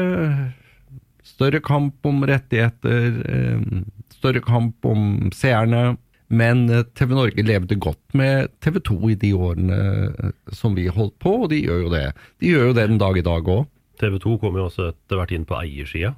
større 1.26 1.62
kamp 1.62 2.02
om 2.10 2.24
rettigheter, 2.26 3.22
eh, 3.22 3.84
større 4.18 4.42
kamp 4.42 4.86
om 4.86 5.30
seerne. 5.38 6.00
Men 6.34 6.64
eh, 6.70 6.86
TV 6.98 7.14
Norge 7.14 7.46
levde 7.46 7.78
godt 7.78 8.18
med 8.18 8.50
TV 8.66 8.80
2 8.90 8.98
i 9.14 9.20
de 9.22 9.36
årene 9.38 10.34
som 10.50 10.74
vi 10.74 10.88
holdt 10.90 11.20
på, 11.22 11.44
og 11.44 11.54
de 11.54 11.62
gjør 11.62 11.86
jo 11.86 11.94
det. 11.94 12.08
De 12.42 12.56
gjør 12.56 12.72
jo 12.72 12.76
det 12.80 12.88
den 12.90 13.02
dag 13.02 13.22
i 13.22 13.26
dag 13.30 13.54
òg. 13.54 13.70
TV 14.02 14.18
2 14.24 14.36
kom 14.42 14.58
jo 14.60 14.66
også 14.68 14.90
etter 14.92 15.20
hvert 15.22 15.32
inn 15.38 15.46
på 15.50 15.58
eiersida. 15.62 16.16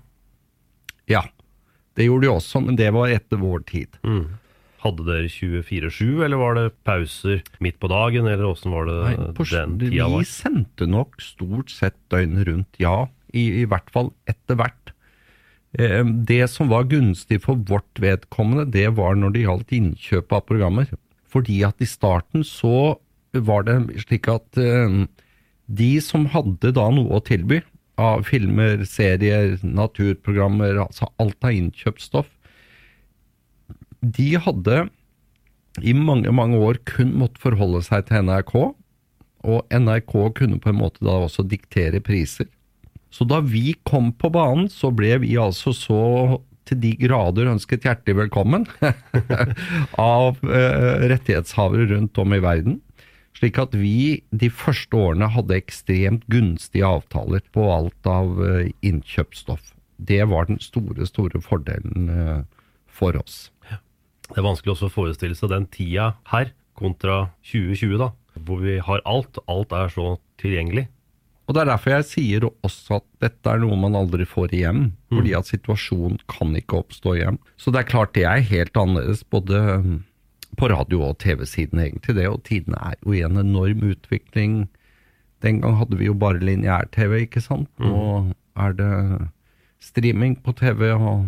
Ja, 1.11 1.25
det 1.99 2.07
gjorde 2.07 2.25
de 2.27 2.31
også, 2.33 2.61
men 2.63 2.77
det 2.79 2.87
var 2.95 3.11
etter 3.11 3.41
vår 3.41 3.65
tid. 3.69 3.99
Hadde 4.83 5.05
dere 5.07 5.29
24-7, 5.31 6.23
eller 6.25 6.39
var 6.41 6.57
det 6.57 6.65
pauser 6.87 7.43
midt 7.63 7.77
på 7.79 7.87
dagen, 7.91 8.25
eller 8.27 8.49
åssen 8.49 8.73
var 8.73 8.87
det 8.89 8.95
Nei, 9.05 9.13
på, 9.37 9.45
den 9.51 9.77
tida 9.79 10.07
vi 10.09 10.15
var? 10.17 10.25
sendte 10.27 10.87
nok 10.91 11.19
stort 11.23 11.71
sett 11.71 11.95
døgnet 12.11 12.47
rundt, 12.49 12.79
ja. 12.83 13.05
I, 13.33 13.45
i 13.63 13.65
hvert 13.65 13.87
fall 13.93 14.11
etter 14.29 14.59
hvert. 14.59 14.91
Eh, 15.79 16.03
Det 16.27 16.43
som 16.51 16.67
var 16.69 16.83
gunstig 16.91 17.39
for 17.45 17.55
vårt 17.69 17.99
vedkommende, 18.03 18.67
det 18.75 18.89
var 18.99 19.15
når 19.17 19.33
det 19.37 19.45
gjaldt 19.45 19.71
innkjøp 19.79 20.35
av 20.35 20.43
programmer. 20.51 20.91
Fordi 21.33 21.63
at 21.65 21.79
i 21.81 21.87
starten 21.89 22.43
så 22.45 22.97
var 23.33 23.63
det 23.65 23.79
slik 24.03 24.27
at 24.29 24.59
eh, 24.61 24.99
de 25.65 25.91
som 26.03 26.27
hadde 26.29 26.73
da 26.75 26.89
noe 26.93 27.17
å 27.17 27.23
tilby, 27.25 27.63
av 28.01 28.23
filmer, 28.25 28.83
serier, 28.89 29.57
naturprogrammer, 29.61 30.79
altså 30.87 31.09
alt 31.21 31.45
av 31.45 31.53
innkjøpt. 31.53 32.23
De 34.01 34.29
hadde 34.41 34.79
i 35.81 35.93
mange, 35.97 36.31
mange 36.33 36.59
år 36.61 36.79
kun 36.89 37.13
måttet 37.17 37.41
forholde 37.41 37.83
seg 37.85 38.07
til 38.09 38.25
NRK, 38.27 38.55
og 39.43 39.73
NRK 39.73 40.13
kunne 40.37 40.59
på 40.61 40.71
en 40.71 40.79
måte 40.79 41.03
da 41.03 41.19
også 41.25 41.45
diktere 41.47 42.01
priser. 42.03 42.49
Så 43.13 43.27
da 43.29 43.41
vi 43.45 43.75
kom 43.85 44.11
på 44.17 44.31
banen, 44.33 44.69
så 44.71 44.89
ble 44.93 45.19
vi 45.21 45.35
altså 45.37 45.73
så 45.75 46.01
til 46.67 46.79
de 46.79 46.93
grader 46.95 47.49
ønsket 47.51 47.83
hjertelig 47.85 48.15
velkommen 48.21 48.65
av 49.99 50.39
eh, 50.47 51.03
rettighetshavere 51.11 51.89
rundt 51.91 52.21
om 52.23 52.33
i 52.33 52.41
verden. 52.43 52.79
Slik 53.37 53.57
at 53.61 53.73
vi 53.75 54.23
de 54.29 54.49
første 54.53 54.97
årene 54.97 55.29
hadde 55.33 55.57
ekstremt 55.57 56.25
gunstige 56.31 56.85
avtaler 56.85 57.41
på 57.55 57.65
alt 57.73 58.09
av 58.09 58.37
eh, 58.45 58.71
innkjøpsstoff. 58.85 59.73
Det 59.97 60.21
var 60.29 60.49
den 60.49 60.59
store, 60.61 61.07
store 61.09 61.41
fordelen 61.41 62.09
eh, 62.13 62.41
for 62.87 63.17
oss. 63.19 63.47
Det 64.29 64.39
er 64.39 64.45
vanskelig 64.45 64.75
også 64.75 64.89
å 64.89 64.93
forestille 64.93 65.37
seg 65.37 65.51
den 65.51 65.65
tida 65.73 66.13
her 66.31 66.53
kontra 66.79 67.33
2020, 67.49 67.97
da. 68.01 68.11
Hvor 68.45 68.63
vi 68.63 68.79
har 68.81 69.03
alt. 69.09 69.37
Alt 69.51 69.73
er 69.77 69.91
så 69.93 70.15
tilgjengelig. 70.41 70.87
Og 71.43 71.55
Det 71.55 71.61
er 71.61 71.69
derfor 71.73 71.91
jeg 71.97 72.07
sier 72.07 72.45
også 72.47 73.01
at 73.01 73.05
dette 73.25 73.51
er 73.51 73.59
noe 73.59 73.75
man 73.77 73.97
aldri 73.99 74.25
får 74.27 74.55
igjen. 74.55 74.85
Fordi 75.11 75.35
at 75.37 75.49
situasjonen 75.49 76.21
kan 76.31 76.55
ikke 76.57 76.79
oppstå 76.79 77.17
igjen. 77.19 77.39
Så 77.59 77.73
det 77.73 77.83
er 77.83 77.91
klart 77.91 78.15
det 78.15 78.25
er 78.29 78.45
helt 78.47 78.79
annerledes 78.79 79.25
både 79.27 79.59
mm, 79.83 79.99
på 80.63 80.71
radio- 80.71 81.03
og 81.09 81.17
TV-siden, 81.19 81.79
egentlig. 81.79 82.15
det, 82.15 82.27
Og 82.29 82.43
tidene 82.43 82.79
er 82.79 82.95
jo 83.03 83.11
i 83.11 83.21
en 83.21 83.37
enorm 83.37 83.83
utvikling. 83.83 84.69
Den 85.43 85.59
gang 85.61 85.75
hadde 85.75 85.97
vi 85.99 86.05
jo 86.05 86.13
bare 86.13 86.39
lineær-TV, 86.39 87.25
ikke 87.27 87.41
sant. 87.43 87.67
Nå 87.79 88.31
er 88.55 88.71
det 88.73 89.27
streaming 89.83 90.37
på 90.39 90.53
TV, 90.55 90.93
og 90.93 91.27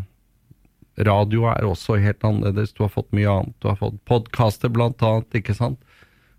radio 0.98 1.50
er 1.52 1.68
også 1.68 2.00
helt 2.00 2.24
annerledes. 2.24 2.72
Du 2.72 2.84
har 2.84 2.94
fått 2.94 3.12
mye 3.12 3.28
annet. 3.28 3.56
Du 3.60 3.68
har 3.68 3.76
fått 3.76 4.00
podkaster, 4.08 4.72
blant 4.72 5.04
annet, 5.04 5.28
ikke 5.36 5.56
sant. 5.58 5.80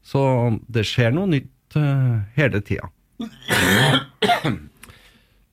Så 0.03 0.57
det 0.73 0.87
skjer 0.89 1.13
noe 1.13 1.29
nytt 1.29 1.77
uh, 1.77 2.25
hele 2.39 2.63
tida. 2.65 2.89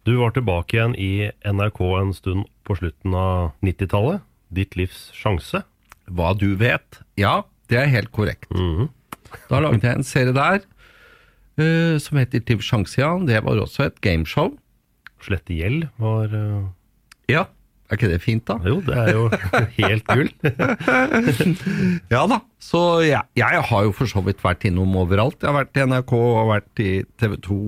Du 0.03 0.15
var 0.19 0.31
tilbake 0.35 0.77
igjen 0.77 0.95
i 0.95 1.31
NRK 1.47 1.79
en 1.99 2.13
stund 2.13 2.47
på 2.63 2.75
slutten 2.75 3.13
av 3.15 3.51
90-tallet. 3.63 4.23
Ditt 4.53 4.75
livs 4.75 5.09
sjanse. 5.15 5.63
Hva 6.11 6.33
du 6.35 6.53
vet? 6.59 7.01
Ja, 7.19 7.41
det 7.71 7.79
er 7.79 7.91
helt 7.91 8.11
korrekt. 8.15 8.49
Da 9.49 9.61
lagde 9.63 9.81
jeg 9.81 9.97
en 10.01 10.05
serie 10.07 10.35
der 10.35 10.61
uh, 11.59 11.95
som 12.01 12.19
heter 12.19 12.43
Tiv 12.43 12.63
Sjansian. 12.65 13.27
Det 13.29 13.39
var 13.45 13.61
også 13.63 13.87
et 13.87 13.99
gameshow. 14.03 14.53
Slette 15.23 15.55
gjeld 15.55 15.87
var 16.01 16.33
uh... 16.35 16.67
Ja, 17.31 17.45
er 17.87 17.99
ikke 17.99 18.09
det 18.11 18.21
fint, 18.23 18.43
da? 18.47 18.57
Jo, 18.67 18.79
det 18.83 18.95
er 18.97 19.11
jo 19.15 19.27
helt 19.79 20.07
gull. 20.09 20.29
Ja 22.11 22.23
da. 22.29 22.39
Så 22.63 22.81
jeg, 23.05 23.21
jeg 23.39 23.65
har 23.69 23.87
jo 23.87 23.95
for 23.95 24.09
så 24.09 24.23
vidt 24.25 24.43
vært 24.43 24.65
innom 24.67 24.95
overalt. 24.99 25.39
Jeg 25.41 25.51
har 25.51 25.61
vært 25.61 25.79
i 25.79 25.85
NRK 25.87 26.13
og 26.19 26.51
vært 26.51 26.83
i 26.83 26.91
TV 27.21 27.35
2, 27.47 27.59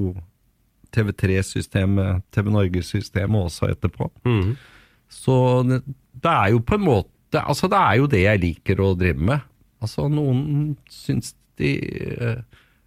TV3-systemet, 0.96 2.24
TV 2.36 2.52
Norge-systemet 2.56 3.52
også 3.52 3.72
etterpå. 3.76 4.10
Så 5.12 5.36
det, 5.68 5.82
det 6.24 6.32
er 6.32 6.56
jo 6.56 6.64
på 6.66 6.80
en 6.80 6.88
måte 6.88 7.15
Altså, 7.44 7.70
det 7.72 7.80
er 7.80 8.00
jo 8.00 8.10
det 8.12 8.22
jeg 8.24 8.44
liker 8.44 8.82
å 8.84 8.94
drive 8.98 9.30
med. 9.32 9.48
Altså, 9.84 10.08
noen 10.12 10.76
syns 10.92 11.34
de 11.60 11.72
eh, 12.16 12.44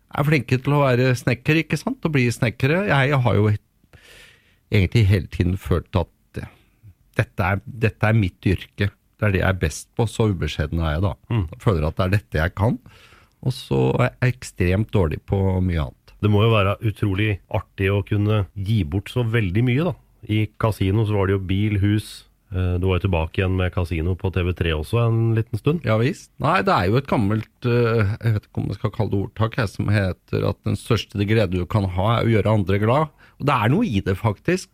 er 0.09 0.29
flinke 0.29 0.59
til 0.61 0.77
å 0.77 0.83
være 0.85 1.11
snekker, 1.19 1.63
ikke 1.65 1.79
sant? 1.81 2.01
og 2.05 2.15
bli 2.15 2.27
snekkere. 2.33 2.87
Jeg 2.89 3.21
har 3.25 3.37
jo 3.39 3.51
egentlig 4.69 5.05
hele 5.09 5.29
tiden 5.33 5.59
følt 5.61 5.97
at 5.97 6.13
dette 7.19 7.51
er, 7.53 7.61
dette 7.67 8.09
er 8.09 8.17
mitt 8.17 8.47
yrke. 8.47 8.91
Det 9.19 9.27
er 9.27 9.35
det 9.35 9.43
jeg 9.43 9.51
er 9.51 9.61
best 9.61 9.89
på. 9.99 10.07
Så 10.07 10.29
ubeskjeden 10.33 10.83
er 10.85 10.97
jeg 10.97 11.05
da. 11.09 11.15
Jeg 11.51 11.63
føler 11.65 11.89
at 11.89 11.99
det 11.99 12.05
er 12.05 12.15
dette 12.15 12.41
jeg 12.43 12.55
kan. 12.59 12.79
Og 13.43 13.55
så 13.55 13.81
er 13.99 14.13
jeg 14.13 14.35
ekstremt 14.35 14.93
dårlig 14.95 15.21
på 15.27 15.39
mye 15.65 15.89
annet. 15.89 16.15
Det 16.19 16.31
må 16.31 16.43
jo 16.43 16.55
være 16.55 16.77
utrolig 16.87 17.31
artig 17.55 17.91
å 17.95 18.03
kunne 18.07 18.45
gi 18.55 18.81
bort 18.85 19.11
så 19.13 19.23
veldig 19.23 19.63
mye, 19.67 19.91
da. 19.91 19.95
I 20.27 20.49
kasino 20.59 21.05
så 21.07 21.15
var 21.15 21.29
det 21.29 21.37
jo 21.37 21.45
bil, 21.47 21.79
hus. 21.83 22.09
Du 22.51 22.87
var 22.89 22.97
jo 22.97 23.03
tilbake 23.05 23.43
igjen 23.43 23.57
med 23.59 23.75
kasino 23.75 24.15
på 24.17 24.31
TV3 24.33 24.71
også 24.79 25.03
en 25.05 25.19
liten 25.37 25.59
stund. 25.61 25.83
Ja 25.85 25.99
visst. 26.01 26.31
Nei, 26.41 26.63
det 26.65 26.73
er 26.73 26.87
jo 26.89 26.97
et 26.97 27.07
gammelt 27.11 27.67
eh, 27.69 28.15
Jeg 28.25 28.35
vet 28.39 28.47
ikke 28.49 28.63
om 28.63 28.71
jeg 28.71 28.79
skal 28.79 28.93
kalle 28.95 29.13
det 29.13 29.21
ordtak, 29.27 29.59
jeg, 29.61 29.69
som 29.75 29.91
heter 29.93 30.47
at 30.49 30.59
den 30.65 30.79
største 30.81 31.27
glede 31.29 31.51
du 31.59 31.67
kan 31.69 31.85
ha, 31.93 32.07
er 32.19 32.25
å 32.25 32.33
gjøre 32.33 32.55
andre 32.63 32.79
glad. 32.81 33.13
Og 33.39 33.47
det 33.51 33.55
er 33.59 33.69
noe 33.75 33.85
i 33.87 34.01
det, 34.01 34.17
faktisk. 34.17 34.71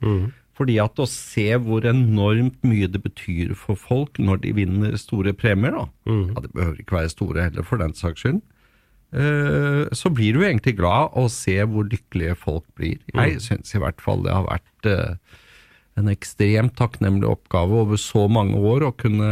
Fordi 0.55 0.77
at 0.79 1.01
å 1.03 1.07
se 1.11 1.49
hvor 1.59 1.83
enormt 1.91 2.61
mye 2.63 2.87
det 2.87 3.01
betyr 3.03 3.57
for 3.59 3.75
folk 3.75 4.21
når 4.23 4.39
de 4.45 4.53
vinner 4.55 4.95
store 5.03 5.33
premier, 5.35 5.75
da. 5.75 5.89
Ja, 6.31 6.45
det 6.45 6.53
behøver 6.55 6.79
ikke 6.79 6.95
være 7.01 7.11
store 7.11 7.49
heller, 7.49 7.67
for 7.67 7.83
den 7.83 7.93
saks 7.99 8.23
skyld. 8.23 8.39
eh, 9.13 9.89
Så 9.93 10.15
blir 10.15 10.33
du 10.39 10.45
egentlig 10.47 10.77
glad 10.79 11.11
å 11.19 11.27
se 11.29 11.59
hvor 11.67 11.89
lykkelige 11.91 12.37
folk 12.39 12.65
blir. 12.79 12.99
Jeg 13.15 13.41
syns 13.43 13.75
i 13.75 13.83
hvert 13.83 14.01
fall 14.01 14.23
det 14.23 14.31
har 14.33 14.47
vært 14.47 14.87
eh, 14.87 15.17
en 15.99 16.11
ekstremt 16.11 16.75
takknemlig 16.79 17.29
oppgave 17.31 17.83
over 17.85 18.01
så 18.01 18.27
mange 18.31 18.59
år 18.59 18.89
å 18.89 18.95
kunne 18.99 19.31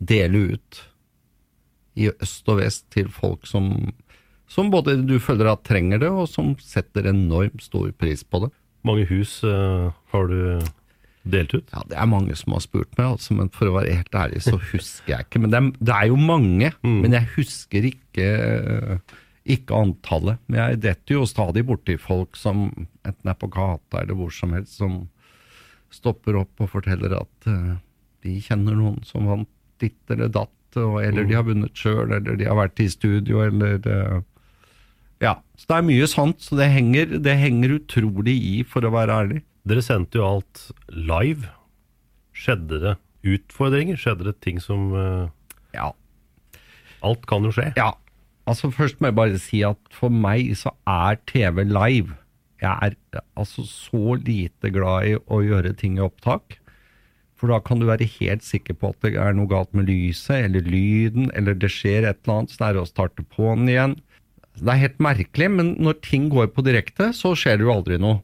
dele 0.00 0.54
ut 0.54 0.82
i 2.00 2.08
øst 2.10 2.48
og 2.48 2.60
vest 2.60 2.86
til 2.94 3.08
folk 3.12 3.48
som, 3.48 3.92
som 4.48 4.70
både 4.72 4.98
du 5.08 5.18
føler 5.22 5.50
at 5.50 5.64
trenger 5.66 6.02
det, 6.02 6.10
og 6.10 6.28
som 6.30 6.52
setter 6.62 7.10
enormt 7.10 7.64
stor 7.64 7.90
pris 7.98 8.22
på 8.24 8.44
det. 8.44 8.52
Mange 8.86 9.04
hus 9.10 9.40
uh, 9.44 9.90
har 10.12 10.30
du 10.30 10.62
delt 11.28 11.52
ut. 11.52 11.66
Ja, 11.72 11.82
Det 11.88 11.98
er 12.00 12.08
mange 12.08 12.36
som 12.38 12.54
har 12.56 12.62
spurt 12.64 12.92
meg, 12.96 13.06
altså, 13.16 13.34
men 13.36 13.50
for 13.52 13.68
å 13.68 13.76
være 13.76 13.96
helt 13.98 14.16
ærlig 14.16 14.44
så 14.46 14.56
husker 14.72 15.14
jeg 15.14 15.28
ikke. 15.28 15.42
Men 15.42 15.52
det 15.52 15.60
er, 15.60 15.72
det 15.80 15.96
er 15.96 16.10
jo 16.12 16.20
mange, 16.20 16.72
men 16.86 17.16
jeg 17.16 17.32
husker 17.34 17.88
ikke, 17.90 18.30
ikke 19.56 19.82
antallet. 19.84 20.40
Men 20.48 20.62
jeg 20.62 20.82
detter 20.86 21.18
jo 21.18 21.28
stadig 21.28 21.66
borti 21.68 21.98
folk 22.00 22.38
som 22.40 22.70
enten 23.04 23.32
er 23.32 23.40
på 23.40 23.50
gata 23.52 24.04
eller 24.04 24.16
hvor 24.16 24.32
som 24.34 24.56
helst, 24.56 24.78
som 24.80 25.02
stopper 25.94 26.38
opp 26.42 26.62
og 26.62 26.70
forteller 26.72 27.14
at 27.18 27.50
uh, 27.50 27.76
de 28.24 28.38
kjenner 28.44 28.76
noen 28.78 29.00
som 29.06 29.28
vant 29.30 29.50
ditt 29.80 30.12
eller 30.12 30.30
datt, 30.32 30.56
og, 30.78 31.00
eller 31.02 31.26
de 31.26 31.34
har 31.34 31.46
vunnet 31.46 31.76
sjøl, 31.76 32.12
eller 32.12 32.36
de 32.38 32.46
har 32.46 32.58
vært 32.58 32.82
i 32.82 32.90
studio, 32.92 33.44
eller 33.46 33.80
uh, 33.86 34.18
Ja. 35.20 35.38
Så 35.58 35.68
det 35.68 35.78
er 35.78 35.88
mye 35.88 36.08
sant, 36.08 36.40
så 36.44 36.56
det 36.56 36.70
henger, 36.72 37.18
det 37.20 37.36
henger 37.40 37.78
utrolig 37.80 38.36
i, 38.36 38.56
for 38.64 38.86
å 38.86 38.92
være 38.94 39.16
ærlig. 39.24 39.40
Dere 39.68 39.84
sendte 39.84 40.20
jo 40.20 40.26
alt 40.26 40.68
live. 40.88 41.50
Skjedde 42.36 42.80
det 42.80 42.94
utfordringer? 43.28 43.98
Skjedde 44.00 44.30
det 44.30 44.38
ting 44.44 44.60
som 44.62 44.92
uh, 44.96 45.28
Ja. 45.76 45.90
Alt 47.04 47.26
kan 47.28 47.44
jo 47.44 47.52
skje. 47.56 47.70
Ja, 47.80 47.94
altså 48.48 48.70
først 48.72 49.00
må 49.00 49.10
jeg 49.10 49.18
bare 49.18 49.40
si 49.40 49.62
at 49.64 49.80
for 49.94 50.12
meg 50.12 50.52
så 50.60 50.72
er 50.88 51.20
TV 51.28 51.64
live. 51.68 52.16
Jeg 52.60 52.92
er 52.92 53.22
altså 53.40 53.64
så 53.66 54.16
lite 54.20 54.72
glad 54.74 55.08
i 55.08 55.14
å 55.16 55.40
gjøre 55.44 55.72
ting 55.78 55.98
i 55.98 56.04
opptak. 56.04 56.58
For 57.40 57.48
da 57.48 57.56
kan 57.64 57.80
du 57.80 57.86
være 57.88 58.08
helt 58.18 58.44
sikker 58.44 58.76
på 58.76 58.92
at 58.92 59.06
det 59.06 59.14
er 59.16 59.36
noe 59.36 59.48
galt 59.48 59.72
med 59.76 59.88
lyset, 59.88 60.44
eller 60.44 60.66
lyden, 60.68 61.30
eller 61.32 61.56
det 61.56 61.70
skjer 61.72 62.04
et 62.04 62.18
eller 62.20 62.42
annet, 62.42 62.52
så 62.52 62.60
det 62.60 62.68
er 62.68 62.80
å 62.82 62.88
starte 62.88 63.24
på 63.24 63.46
den 63.54 63.70
igjen. 63.72 63.94
Det 64.60 64.68
er 64.68 64.82
helt 64.82 64.98
merkelig, 65.00 65.48
men 65.56 65.70
når 65.80 66.02
ting 66.04 66.26
går 66.32 66.50
på 66.52 66.64
direkte, 66.66 67.14
så 67.16 67.32
skjer 67.38 67.56
det 67.56 67.64
jo 67.64 67.72
aldri 67.72 67.96
noe. 68.02 68.20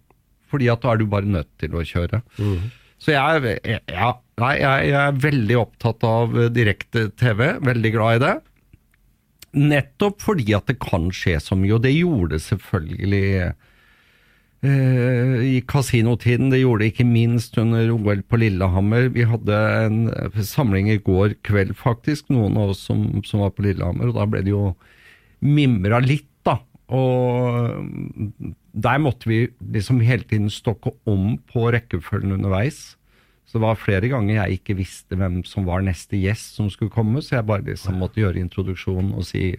Fordi 0.53 0.69
at 0.71 0.85
da 0.85 0.93
er 0.93 1.01
du 1.01 1.09
bare 1.11 1.27
nødt 1.27 1.49
til 1.63 1.73
å 1.75 1.85
kjøre. 1.87 2.21
Så 3.03 3.13
jeg, 3.13 3.57
ja, 3.93 4.11
nei, 4.41 4.53
jeg, 4.61 4.91
jeg 4.91 5.01
er 5.01 5.19
veldig 5.25 5.57
opptatt 5.61 6.05
av 6.09 6.37
eh, 6.37 6.53
direkte 6.53 7.09
TV, 7.19 7.43
veldig 7.65 7.93
glad 7.93 8.19
i 8.19 8.23
det. 8.23 8.35
Nettopp 9.57 10.21
fordi 10.25 10.53
at 10.57 10.69
det 10.69 10.79
kan 10.83 11.09
skje 11.15 11.39
så 11.41 11.57
mye, 11.59 11.75
og 11.77 11.85
det 11.85 11.93
gjorde 11.97 12.41
selvfølgelig 12.45 13.25
i 14.67 15.61
kasinotiden. 15.69 16.51
Det 16.53 16.61
gjorde 16.63 16.85
det 16.85 16.93
ikke 16.93 17.09
minst 17.09 17.57
under 17.61 17.91
OL 17.95 18.23
på 18.27 18.41
Lillehammer. 18.41 19.09
Vi 19.15 19.27
hadde 19.29 19.61
en 19.87 19.99
eh, 20.13 20.39
samling 20.47 20.91
i 20.93 21.01
går 21.03 21.37
kveld, 21.47 21.75
faktisk, 21.79 22.31
noen 22.35 22.59
av 22.61 22.75
oss 22.75 22.85
som, 22.89 23.09
som 23.27 23.45
var 23.45 23.55
på 23.57 23.67
Lillehammer, 23.67 24.11
og 24.11 24.19
da 24.19 24.29
ble 24.31 24.45
det 24.47 24.55
jo 24.55 24.71
mimra 25.45 26.01
litt, 26.05 26.29
da. 26.47 26.59
Og 26.97 27.83
mm, 27.83 28.55
der 28.87 29.03
måtte 29.03 29.29
vi 29.31 29.41
liksom 29.75 30.03
hele 30.05 30.27
tiden 30.29 30.53
stokke 30.53 30.95
om 31.09 31.37
på 31.53 31.69
rekkefølgen 31.75 32.37
underveis. 32.39 32.97
Så 33.47 33.61
det 33.61 33.63
var 33.63 33.79
flere 33.79 34.09
ganger 34.11 34.35
jeg 34.35 34.59
ikke 34.59 34.75
visste 34.81 35.17
hvem 35.19 35.39
som 35.47 35.69
var 35.69 35.85
neste 35.87 36.19
gjest 36.19 36.57
som 36.59 36.67
skulle 36.73 36.91
komme, 36.91 37.23
så 37.23 37.37
jeg 37.37 37.47
bare 37.47 37.63
liksom 37.69 38.01
måtte 38.03 38.19
gjøre 38.19 38.41
introduksjonen 38.43 39.13
og 39.15 39.23
si 39.29 39.53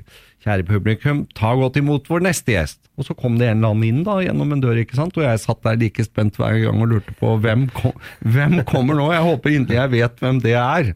kjære 0.44 0.66
publikum, 0.68 1.24
ta 1.38 1.54
godt 1.56 1.80
imot 1.80 2.10
vår 2.12 2.26
neste 2.28 2.52
gjest. 2.52 2.82
Og 3.00 3.08
så 3.08 3.16
kom 3.18 3.40
det 3.40 3.48
en 3.48 3.62
eller 3.62 3.72
annen 3.72 3.88
inn 3.88 4.04
da, 4.04 4.18
gjennom 4.26 4.52
en 4.54 4.64
dør, 4.64 4.82
ikke 4.82 5.00
sant, 5.00 5.16
og 5.16 5.24
jeg 5.24 5.40
satt 5.44 5.64
der 5.64 5.80
like 5.80 6.04
spent 6.04 6.36
hver 6.40 6.60
gang 6.66 6.84
og 6.84 6.92
lurte 6.92 7.16
på 7.20 7.32
hvem, 7.44 7.70
kom, 7.78 7.96
hvem 8.28 8.60
kommer 8.68 9.00
nå? 9.00 9.08
Jeg 9.16 9.24
håper 9.30 9.56
inderlig 9.56 9.80
jeg 9.80 9.94
vet 9.96 10.24
hvem 10.26 10.44
det 10.44 10.56
er. 10.60 10.94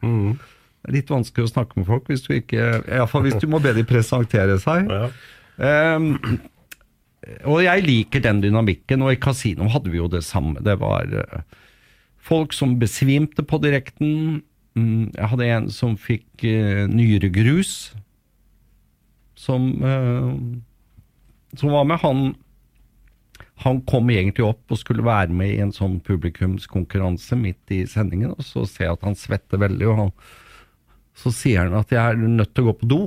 Det 0.82 0.92
er 0.92 0.98
litt 0.98 1.14
vanskelig 1.14 1.48
å 1.48 1.54
snakke 1.54 1.80
med 1.80 1.88
folk 1.88 2.12
hvis 2.12 2.26
du 2.28 2.34
ikke, 2.36 2.70
i 2.82 2.96
hvert 2.98 3.12
fall 3.12 3.24
hvis 3.24 3.40
du 3.40 3.48
må 3.52 3.64
be 3.64 3.72
de 3.78 3.88
presentere 3.88 4.60
seg. 4.60 4.92
Ja. 4.92 5.10
Ehm, 5.62 6.16
og 7.46 7.62
jeg 7.64 7.86
liker 7.86 8.24
den 8.24 8.42
dynamikken, 8.44 9.04
og 9.06 9.14
i 9.14 9.20
kasino 9.22 9.70
hadde 9.72 9.94
vi 9.94 10.02
jo 10.02 10.10
det 10.12 10.24
samme. 10.26 10.60
Det 10.66 10.76
var 10.82 11.12
eh, 11.22 11.60
folk 12.22 12.54
som 12.54 12.78
besvimte 12.82 13.44
på 13.44 13.60
direkten. 13.64 14.42
Mm, 14.78 15.12
jeg 15.16 15.30
hadde 15.34 15.50
en 15.50 15.68
som 15.74 15.98
fikk 16.00 16.46
uh, 16.46 16.86
nyregrus, 16.90 17.92
som, 19.42 19.72
eh, 19.82 21.58
som 21.58 21.74
var 21.74 21.88
med. 21.90 21.98
Han, 22.04 22.36
han 23.64 23.82
kom 23.90 24.12
egentlig 24.14 24.46
opp 24.46 24.74
og 24.74 24.78
skulle 24.78 25.06
være 25.06 25.34
med 25.34 25.56
i 25.56 25.64
en 25.64 25.74
sånn 25.74 25.98
publikumskonkurranse 26.06 27.38
midt 27.40 27.74
i 27.74 27.82
sendingen, 27.90 28.36
og 28.36 28.46
så 28.46 28.68
ser 28.70 28.88
jeg 28.88 29.00
at 29.00 29.08
han 29.10 29.18
svetter 29.18 29.64
veldig, 29.64 29.88
og 29.90 30.00
han, 30.04 30.14
så 31.18 31.34
sier 31.34 31.66
han 31.66 31.80
at 31.80 31.90
jeg 31.94 32.02
er 32.02 32.22
nødt 32.22 32.54
til 32.54 32.68
å 32.68 32.70
gå 32.70 32.78
på 32.84 32.92
do. 32.92 33.02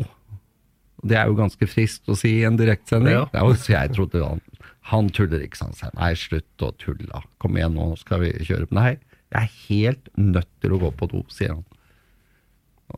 Det 1.05 1.21
er 1.21 1.31
jo 1.31 1.39
ganske 1.39 1.69
friskt 1.69 2.11
å 2.11 2.17
si 2.19 2.41
i 2.41 2.47
en 2.49 2.59
direktsending. 2.59 3.15
Ja. 3.15 3.25
Det 3.31 3.41
er 3.41 3.47
jo 3.47 3.61
så 3.61 3.77
jeg 3.77 3.95
trodde 3.95 4.25
han, 4.25 4.43
han 4.91 5.09
tuller 5.17 5.45
ikke, 5.45 5.63
sånn. 5.63 5.77
nei, 5.97 6.13
slutt 6.19 6.65
å 6.65 6.73
tulle, 6.81 7.23
kom 7.41 7.57
igjen 7.57 7.77
nå 7.79 7.95
skal 8.01 8.21
vi 8.25 8.35
kjøre. 8.45 8.69
Nei, 8.77 8.97
jeg 9.33 9.41
er 9.41 9.55
helt 9.69 10.11
nødt 10.21 10.51
til 10.61 10.77
å 10.77 10.81
gå 10.83 10.91
på 10.99 11.09
do, 11.11 11.23
sier 11.33 11.55
han. 11.57 11.65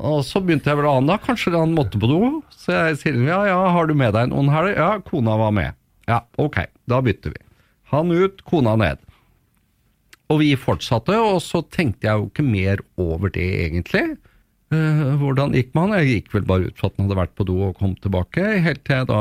Og 0.03 0.21
så 0.27 0.43
begynte 0.43 0.69
jeg 0.69 0.81
vel 0.81 0.89
å 0.91 0.97
ane 0.99 1.13
da, 1.13 1.17
kanskje 1.23 1.55
han 1.55 1.75
måtte 1.77 2.01
på 2.03 2.11
do. 2.11 2.21
Så 2.53 2.75
jeg 2.75 3.01
sier 3.01 3.19
ja, 3.29 3.41
ja, 3.49 3.59
har 3.73 3.87
du 3.89 3.95
med 3.97 4.17
deg 4.17 4.33
noen 4.33 4.51
her? 4.53 4.73
Ja, 4.75 4.91
kona 5.05 5.39
var 5.41 5.55
med. 5.55 5.79
Ja, 6.11 6.25
ok, 6.43 6.65
da 6.91 7.01
bytter 7.07 7.33
vi. 7.35 7.43
Han 7.93 8.11
ut, 8.11 8.43
kona 8.51 8.75
ned. 8.81 9.03
Og 10.33 10.43
vi 10.43 10.51
fortsatte, 10.59 11.15
og 11.23 11.39
så 11.45 11.63
tenkte 11.71 12.09
jeg 12.09 12.19
jo 12.19 12.27
ikke 12.29 12.45
mer 12.47 12.83
over 12.99 13.31
det 13.33 13.47
egentlig. 13.69 14.17
Eh, 14.75 15.05
hvordan 15.21 15.55
gikk 15.55 15.71
man? 15.79 15.95
Jeg 16.01 16.11
gikk 16.11 16.33
vel 16.35 16.49
bare 16.49 16.67
ut 16.67 16.81
fra 16.81 16.91
at 16.91 16.99
han 16.99 17.07
hadde 17.07 17.21
vært 17.21 17.37
på 17.39 17.47
do 17.47 17.61
og 17.69 17.79
kom 17.79 17.95
tilbake, 18.03 18.43
helt 18.65 18.83
til 18.83 18.99
jeg 18.99 19.09
da 19.13 19.21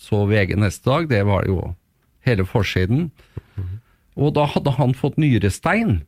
så 0.00 0.22
VG 0.30 0.56
neste 0.56 0.88
dag. 0.88 1.10
Det 1.12 1.20
var 1.28 1.44
jo 1.50 1.74
hele 2.28 2.46
forsiden. 2.48 3.08
Og 4.18 4.34
da 4.36 4.46
hadde 4.50 4.74
han 4.78 4.94
fått 4.98 5.18
nyrestein, 5.20 6.00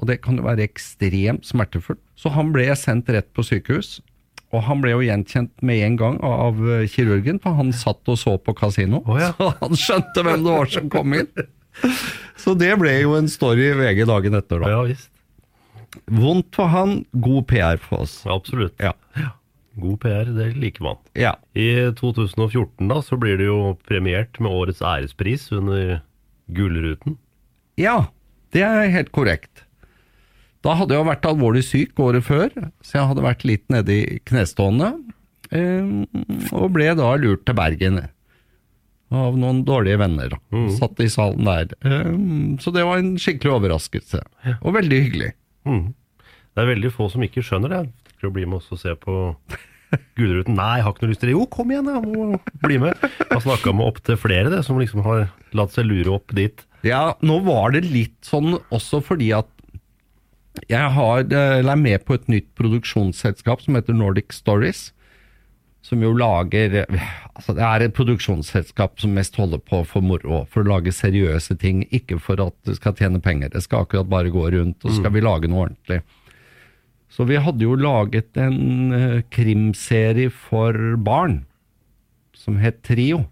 og 0.00 0.10
det 0.10 0.20
kan 0.24 0.38
jo 0.38 0.46
være 0.46 0.66
ekstremt 0.66 1.46
smertefullt. 1.48 2.02
Så 2.18 2.32
han 2.34 2.52
ble 2.54 2.66
sendt 2.76 3.08
rett 3.12 3.30
på 3.36 3.44
sykehus, 3.46 3.98
og 4.54 4.66
han 4.68 4.82
ble 4.84 4.92
jo 4.92 5.02
gjenkjent 5.02 5.64
med 5.66 5.82
en 5.86 5.96
gang 5.98 6.18
av 6.22 6.60
eh, 6.68 6.84
kirurgen, 6.90 7.40
for 7.42 7.56
han 7.58 7.72
satt 7.74 8.06
og 8.10 8.18
så 8.20 8.36
på 8.38 8.54
kasino. 8.58 9.02
oh, 9.02 9.18
ja. 9.18 9.32
Så 9.38 9.50
han 9.62 9.80
skjønte 9.80 10.26
hvem 10.26 10.44
det 10.44 10.58
var 10.58 10.70
som 10.76 10.92
kom 10.92 11.16
inn. 11.18 11.30
Så 12.44 12.54
det 12.58 12.70
ble 12.78 12.92
jo 13.00 13.16
en 13.18 13.30
story 13.30 13.70
i 13.72 13.74
VG 13.78 14.04
dagen 14.10 14.38
etter, 14.38 14.62
da. 14.62 14.70
Ja 14.76 14.84
visst. 14.86 15.10
Vondt 16.10 16.54
for 16.54 16.70
han, 16.70 17.00
god 17.22 17.46
PR 17.50 17.80
for 17.82 18.04
oss. 18.04 18.20
Absolutt. 18.30 18.74
Ja. 18.82 18.92
God 19.80 19.98
PR, 20.04 20.28
det 20.36 20.52
liker 20.60 20.84
man. 20.86 20.98
Ja. 21.18 21.34
I 21.58 21.90
2014 21.98 22.88
da, 22.90 23.00
så 23.02 23.18
blir 23.20 23.38
det 23.40 23.48
jo 23.48 23.74
premiert 23.88 24.38
med 24.40 24.52
årets 24.54 24.82
ærespris 24.86 25.48
under 25.56 26.00
Gullruten. 26.54 27.16
Ja, 27.80 28.06
det 28.54 28.62
er 28.62 28.90
helt 28.94 29.10
korrekt. 29.14 29.64
Da 30.64 30.76
hadde 30.78 30.94
jeg 30.96 31.04
vært 31.08 31.26
alvorlig 31.28 31.64
syk 31.66 31.98
året 32.00 32.24
før, 32.24 32.52
så 32.86 33.00
jeg 33.00 33.08
hadde 33.10 33.24
vært 33.26 33.42
litt 33.44 33.64
nede 33.72 33.96
i 33.98 34.18
knestående. 34.30 34.92
eh, 35.50 35.90
Og 36.54 36.70
ble 36.72 36.94
da 36.96 37.10
lurt 37.20 37.44
til 37.44 37.54
Bergen 37.58 37.98
av 39.14 39.36
noen 39.38 39.60
dårlige 39.66 39.98
venner. 40.00 40.32
Mm. 40.54 40.70
Satt 40.78 40.98
i 41.04 41.08
salen 41.12 41.44
der. 41.44 41.68
Eh, 41.84 42.14
Så 42.62 42.72
det 42.72 42.84
var 42.86 42.98
en 43.02 43.16
skikkelig 43.20 43.52
overraskelse. 43.58 44.22
Og 44.62 44.72
veldig 44.74 45.02
hyggelig. 45.04 45.32
Mm. 45.66 45.94
Det 46.54 46.62
er 46.62 46.70
veldig 46.74 46.92
få 46.94 47.10
som 47.10 47.22
ikke 47.26 47.42
skjønner 47.44 47.68
det. 47.74 47.82
Du 48.24 48.32
bli 48.32 48.46
med 48.48 48.62
oss 48.62 48.72
og 48.72 48.80
se 48.80 48.94
på 48.96 49.14
Gullruten? 50.18 50.56
Nei, 50.56 50.78
jeg 50.78 50.86
har 50.86 50.94
ikke 50.94 51.04
noe 51.04 51.12
lyst 51.12 51.22
til 51.22 51.30
det. 51.30 51.36
Jo, 51.36 51.44
kom 51.52 51.72
igjen, 51.72 51.90
jeg 51.92 52.04
må 52.06 52.38
bli 52.64 52.78
med. 52.82 53.02
Jeg 53.04 53.30
har 53.30 53.42
snakka 53.44 53.74
med 53.76 53.90
opptil 53.92 54.18
flere 54.20 54.52
det, 54.52 54.62
som 54.66 54.80
liksom 54.80 55.04
har 55.06 55.26
latt 55.54 55.74
seg 55.76 55.86
lure 55.90 56.16
opp 56.16 56.34
dit. 56.36 56.64
Ja, 56.86 57.14
nå 57.24 57.38
var 57.46 57.74
det 57.76 57.84
litt 57.86 58.16
sånn 58.26 58.56
også 58.74 59.02
fordi 59.04 59.30
at 59.36 59.50
jeg 60.70 60.90
har, 60.96 61.24
eh, 61.34 61.60
er 61.60 61.76
med 61.76 62.04
på 62.06 62.14
et 62.14 62.28
nytt 62.30 62.52
produksjonsselskap 62.58 63.64
som 63.64 63.74
heter 63.74 63.96
Nordic 63.96 64.32
Stories. 64.32 64.92
Som 65.84 66.00
jo 66.00 66.14
lager 66.16 66.86
altså 66.88 67.52
Det 67.52 67.64
er 67.66 67.82
et 67.84 67.92
produksjonsselskap 67.92 69.00
som 69.02 69.12
mest 69.12 69.36
holder 69.36 69.60
på 69.60 69.82
for 69.84 70.00
moro. 70.00 70.46
For 70.48 70.62
å 70.62 70.78
lage 70.78 70.94
seriøse 70.94 71.58
ting, 71.60 71.84
ikke 71.92 72.16
for 72.22 72.40
at 72.40 72.54
det 72.64 72.78
skal 72.78 72.94
tjene 72.96 73.20
penger. 73.20 73.50
Det 73.52 73.62
skal 73.66 73.84
akkurat 73.84 74.08
bare 74.08 74.32
gå 74.32 74.46
rundt, 74.54 74.80
og 74.84 74.90
så 74.90 75.02
skal 75.02 75.12
vi 75.12 75.20
lage 75.20 75.50
noe 75.50 75.66
ordentlig. 75.68 76.00
Så 77.14 77.26
vi 77.28 77.38
hadde 77.38 77.62
jo 77.62 77.76
laget 77.78 78.34
en 78.42 78.94
eh, 78.94 79.20
krimserie 79.30 80.32
for 80.34 80.74
barn 81.06 81.44
som 82.34 82.58
het 82.58 82.82
Trio. 82.86 83.22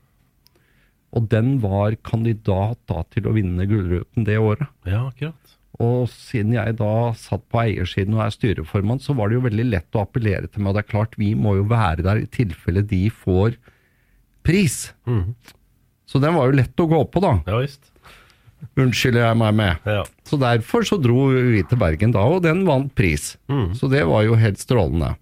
Og 1.12 1.26
den 1.32 1.56
var 1.60 1.98
kandidat 2.06 2.78
da 2.88 3.02
til 3.12 3.26
å 3.28 3.34
vinne 3.34 3.66
Gullruten 3.68 4.24
det 4.28 4.38
året. 4.40 4.70
Ja, 4.88 5.08
akkurat. 5.10 5.58
Og 5.82 6.06
siden 6.12 6.54
jeg 6.54 6.76
da 6.78 6.94
satt 7.18 7.44
på 7.50 7.60
eiersiden 7.64 8.14
og 8.16 8.26
er 8.26 8.32
styreformann, 8.34 9.00
så 9.02 9.16
var 9.18 9.28
det 9.28 9.40
jo 9.40 9.46
veldig 9.48 9.66
lett 9.72 9.98
å 9.98 10.04
appellere 10.06 10.48
til 10.48 10.62
meg. 10.62 10.72
Og 10.72 10.78
det 10.78 10.84
er 10.84 10.92
klart, 10.92 11.18
vi 11.20 11.32
må 11.34 11.56
jo 11.58 11.66
være 11.68 12.06
der 12.06 12.22
i 12.22 12.28
tilfelle 12.30 12.84
de 12.86 13.06
får 13.10 13.58
pris. 14.46 14.92
Så 16.08 16.20
den 16.22 16.36
var 16.36 16.48
jo 16.48 16.58
lett 16.60 16.84
å 16.84 16.88
gå 16.90 17.02
på, 17.10 17.22
da. 17.24 17.34
Ja 17.50 17.60
visst. 17.64 17.91
Unnskylder 18.78 19.26
jeg 19.26 19.38
meg 19.40 19.56
med. 19.58 19.88
Ja. 19.88 20.04
Så 20.28 20.38
derfor 20.40 20.86
så 20.88 20.96
dro 21.02 21.28
vi 21.32 21.64
til 21.68 21.80
Bergen 21.80 22.14
da, 22.14 22.22
og 22.24 22.44
den 22.44 22.62
vant 22.68 22.92
pris. 22.98 23.34
Så 23.78 23.90
det 23.92 24.04
var 24.08 24.24
jo 24.24 24.38
helt 24.38 24.60
strålende. 24.62 25.14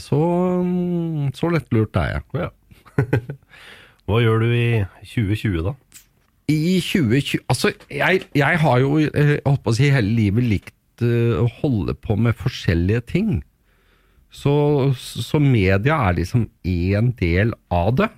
Så, 0.00 0.18
mm, 0.64 1.30
så 1.36 1.50
lettlurt 1.52 1.96
er 2.00 2.16
jeg. 2.16 2.46
ja. 2.46 2.50
Hva 4.10 4.18
gjør 4.24 4.42
du 4.42 4.50
i 4.50 4.82
2020 5.06 5.62
da? 5.68 5.74
I 6.50 6.80
2020 6.82 7.44
Altså, 7.52 7.70
jeg, 7.94 8.24
jeg 8.34 8.60
har 8.64 8.80
jo 8.82 8.96
eh, 9.06 9.36
jeg 9.38 9.60
på 9.62 9.70
å 9.70 9.76
si, 9.76 9.90
hele 9.92 10.16
livet 10.16 10.48
likt 10.50 11.04
eh, 11.06 11.36
å 11.38 11.46
holde 11.60 11.94
på 11.94 12.16
med 12.18 12.38
forskjellige 12.38 13.04
ting. 13.12 13.30
Så, 14.34 14.52
så 14.98 15.40
media 15.42 15.98
er 16.08 16.18
liksom 16.20 16.48
én 16.66 17.12
del 17.18 17.54
av 17.74 17.94
det. 18.02 18.10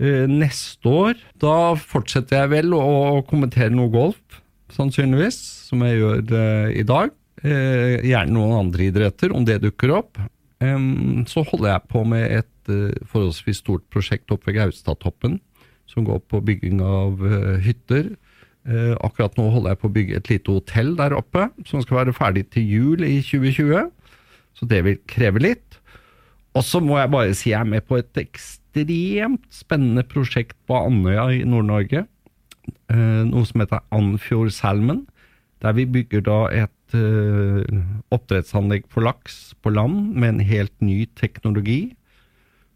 Eh, 0.00 0.24
Neste 0.28 0.88
år, 0.88 1.18
da 1.42 1.74
fortsetter 1.76 2.40
jeg 2.40 2.52
vel 2.54 2.76
å, 2.76 3.20
kommentere 3.28 3.72
noe 3.74 3.92
golf, 3.92 4.40
sannsynligvis, 4.72 5.36
som 5.68 5.84
jeg 5.84 5.98
gjør 6.00 6.22
eh, 6.38 6.70
i 6.80 6.84
dag. 6.88 7.12
Eh, 7.44 8.00
gjerne 8.08 8.32
noen 8.32 8.56
andre 8.62 8.88
idretter, 8.88 9.34
om 9.36 9.44
det 9.44 9.60
dukker 9.64 9.92
opp. 9.98 10.20
Så 10.60 11.40
holder 11.48 11.70
jeg 11.70 11.88
på 11.88 12.02
med 12.04 12.26
et 12.36 12.70
forholdsvis 13.08 13.62
stort 13.62 13.86
prosjekt 13.88 14.28
oppe 14.28 14.50
ved 14.50 14.58
Gaustatoppen, 14.58 15.38
som 15.88 16.04
går 16.04 16.18
på 16.28 16.42
bygging 16.44 16.82
av 16.84 17.22
hytter. 17.64 18.10
Akkurat 19.00 19.40
nå 19.40 19.46
holder 19.54 19.72
jeg 19.72 19.80
på 19.80 19.88
å 19.88 19.94
bygge 19.94 20.18
et 20.18 20.28
lite 20.28 20.52
hotell 20.52 20.92
der 20.98 21.16
oppe, 21.16 21.46
som 21.64 21.80
skal 21.80 22.02
være 22.02 22.16
ferdig 22.18 22.44
til 22.52 22.68
jul 22.68 23.08
i 23.08 23.22
2020. 23.24 23.88
Så 24.60 24.68
det 24.68 24.82
vil 24.84 25.00
kreve 25.08 25.40
litt. 25.40 25.79
Og 26.58 26.66
så 26.66 26.80
må 26.82 26.98
jeg 26.98 27.12
bare 27.12 27.36
si 27.36 27.52
jeg 27.52 27.60
er 27.60 27.68
med 27.68 27.86
på 27.86 28.00
et 28.00 28.18
ekstremt 28.18 29.44
spennende 29.54 30.02
prosjekt 30.06 30.56
på 30.66 30.78
Andøya 30.78 31.28
i 31.36 31.44
Nord-Norge. 31.46 32.04
Eh, 32.90 33.22
noe 33.28 33.46
som 33.46 33.62
heter 33.62 33.84
Andfjord 33.94 34.50
Salmon. 34.54 35.04
Der 35.62 35.76
vi 35.76 35.86
bygger 35.86 36.24
da 36.26 36.40
et 36.64 36.96
eh, 36.96 37.80
oppdrettsanlegg 38.10 38.88
for 38.90 39.06
laks 39.06 39.54
på 39.62 39.72
land 39.76 40.16
med 40.16 40.34
en 40.34 40.44
helt 40.50 40.74
ny 40.82 41.04
teknologi. 41.18 41.94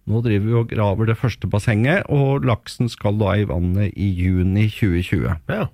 Nå 0.05 0.21
driver 0.21 0.47
vi 0.47 0.57
og 0.61 0.69
graver 0.69 1.09
det 1.09 1.17
første 1.17 1.49
bassenget, 1.49 2.05
og 2.13 2.45
laksen 2.45 2.91
skal 2.93 3.17
da 3.19 3.39
i 3.41 3.47
vannet 3.49 3.95
i 3.97 4.11
juni 4.13 4.69
2020. 4.69 5.39
Ja. 5.49 5.69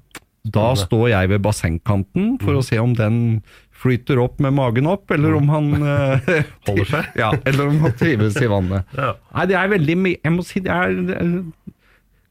Da 0.54 0.70
står 0.78 1.10
jeg 1.10 1.28
ved 1.34 1.42
bassengkanten 1.44 2.38
for 2.40 2.56
å 2.56 2.64
se 2.64 2.78
om 2.80 2.94
den 2.96 3.42
flyter 3.80 4.20
opp 4.22 4.40
med 4.42 4.54
magen 4.56 4.88
opp, 4.90 5.10
eller 5.14 5.36
om 5.38 5.50
han 5.52 5.70
eh, 5.80 6.30
Holder 6.68 6.90
seg? 6.90 7.12
Ja, 7.22 7.30
eller 7.48 7.70
om 7.70 7.78
han 7.84 7.96
trives 7.98 8.36
i 8.40 8.50
vannet. 8.50 8.96
Ja. 8.96 9.14
Nei, 9.34 9.46
det 9.50 9.56
er 9.60 9.72
veldig 9.74 9.98
Jeg 10.12 10.34
må 10.34 10.44
si 10.46 10.62
det 10.64 10.74
er, 10.74 10.96
det 11.08 11.16
er 11.16 11.32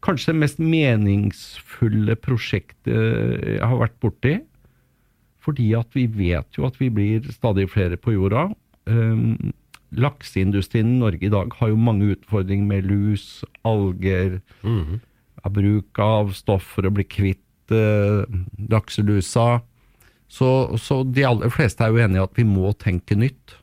kanskje 0.05 0.31
det 0.31 0.41
mest 0.45 0.61
meningsfulle 0.63 2.15
prosjektet 2.21 2.93
jeg 2.93 3.65
har 3.65 3.81
vært 3.81 3.97
borti. 4.03 4.37
Fordi 5.43 5.71
at 5.79 5.95
vi 5.97 6.05
vet 6.11 6.59
jo 6.59 6.67
at 6.67 6.77
vi 6.79 6.91
blir 6.93 7.25
stadig 7.33 7.69
flere 7.73 7.97
på 7.99 8.13
jorda. 8.15 8.49
Um, 8.89 9.51
Lakseindustrien 9.97 10.91
i 10.93 10.99
Norge 11.01 11.25
i 11.25 11.31
dag 11.33 11.53
har 11.57 11.71
jo 11.71 11.79
mange 11.79 12.11
utfordringer 12.13 12.67
med 12.69 12.85
lus, 12.85 13.41
alger, 13.65 14.37
av 15.41 15.55
bruk 15.55 16.01
av 16.03 16.33
stoff 16.37 16.75
for 16.75 16.85
å 16.85 16.93
bli 16.93 17.07
kvitt 17.09 17.73
uh, 17.73 18.27
lakselusa. 18.69 19.61
Så, 20.29 20.77
så 20.77 21.01
de 21.03 21.25
aller 21.25 21.51
fleste 21.53 21.83
er 21.83 21.93
jo 21.93 22.01
enige 22.03 22.21
i 22.21 22.27
at 22.27 22.37
vi 22.37 22.45
må 22.47 22.71
tenke 22.77 23.17
nytt. 23.17 23.57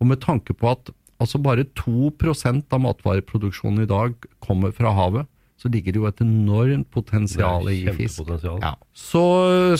Og 0.00 0.10
med 0.12 0.20
tanke 0.22 0.56
på 0.56 0.70
at 0.72 0.92
altså 1.20 1.40
bare 1.42 1.66
2% 1.76 2.72
av 2.72 2.82
matvareproduksjonen 2.84 3.84
i 3.84 3.88
dag 3.88 4.16
kommer 4.44 4.72
fra 4.76 4.92
havet, 4.96 5.28
så 5.60 5.68
ligger 5.68 5.92
det 5.92 6.00
jo 6.00 6.08
et 6.08 6.20
enormt 6.24 6.88
potensial 6.92 7.68
i 7.68 7.82
fisk. 7.92 8.24
Ja. 8.62 8.72
Så, 8.96 9.24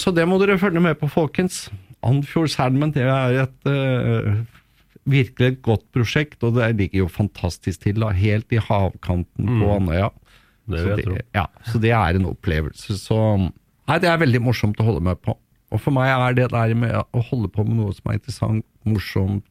så 0.00 0.12
det 0.12 0.26
må 0.28 0.36
dere 0.40 0.58
følge 0.60 0.82
med 0.84 0.98
på, 1.00 1.08
folkens. 1.08 1.68
Andfjord 2.04 2.52
Salmon 2.52 2.92
det 2.92 3.06
er 3.08 3.38
et 3.46 3.68
uh, 3.68 4.42
virkelig 5.08 5.54
et 5.54 5.62
godt 5.64 5.86
prosjekt, 5.94 6.40
og 6.44 6.58
det 6.58 6.68
ligger 6.76 7.06
jo 7.06 7.08
fantastisk 7.12 7.86
til. 7.86 8.00
da, 8.02 8.12
Helt 8.16 8.52
i 8.52 8.60
havkanten 8.60 9.48
på 9.60 9.72
Andøya. 9.78 10.10
Det 10.70 10.84
vil 10.84 10.92
jeg 10.92 11.06
tro. 11.06 11.16
ja, 11.34 11.46
så 11.66 11.80
det 11.82 11.90
er 11.96 12.18
en 12.18 12.28
opplevelse. 12.30 12.94
Så 13.00 13.16
Nei, 13.40 13.96
det 13.98 14.06
er 14.06 14.20
veldig 14.20 14.38
morsomt 14.44 14.78
å 14.78 14.86
holde 14.86 15.02
med 15.02 15.18
på. 15.24 15.34
Og 15.70 15.80
for 15.82 15.94
meg 15.94 16.10
er 16.10 16.36
det 16.38 16.48
der 16.52 16.74
med 16.78 16.96
å 16.98 17.22
holde 17.30 17.50
på 17.52 17.64
med 17.66 17.78
noe 17.78 17.94
som 17.94 18.10
er 18.10 18.18
interessant, 18.18 18.66
morsomt, 18.88 19.46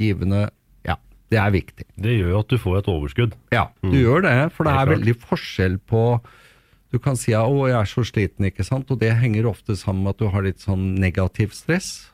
givende, 0.00 0.48
ja, 0.84 0.98
det 1.32 1.40
er 1.40 1.52
viktig. 1.54 1.86
Det 2.04 2.16
gjør 2.18 2.32
jo 2.34 2.40
at 2.42 2.52
du 2.52 2.58
får 2.60 2.80
et 2.80 2.90
overskudd. 2.92 3.36
Ja, 3.54 3.68
du 3.84 3.96
gjør 3.96 4.26
det, 4.26 4.36
for 4.56 4.66
det 4.66 4.74
det 4.74 4.80
er 4.80 4.88
er 4.88 4.96
veldig 4.98 5.18
forskjell 5.24 5.78
på 5.88 6.06
Du 6.94 7.00
kan 7.02 7.16
si 7.18 7.32
'å, 7.32 7.66
jeg 7.66 7.74
er 7.74 7.88
så 7.90 8.04
sliten', 8.06 8.46
ikke 8.46 8.62
sant, 8.62 8.88
og 8.88 9.00
det 9.00 9.16
henger 9.18 9.48
ofte 9.50 9.74
sammen 9.74 10.04
med 10.04 10.14
at 10.14 10.18
du 10.18 10.28
har 10.30 10.42
litt 10.46 10.60
sånn 10.62 10.94
negativ 10.94 11.50
stress. 11.50 12.12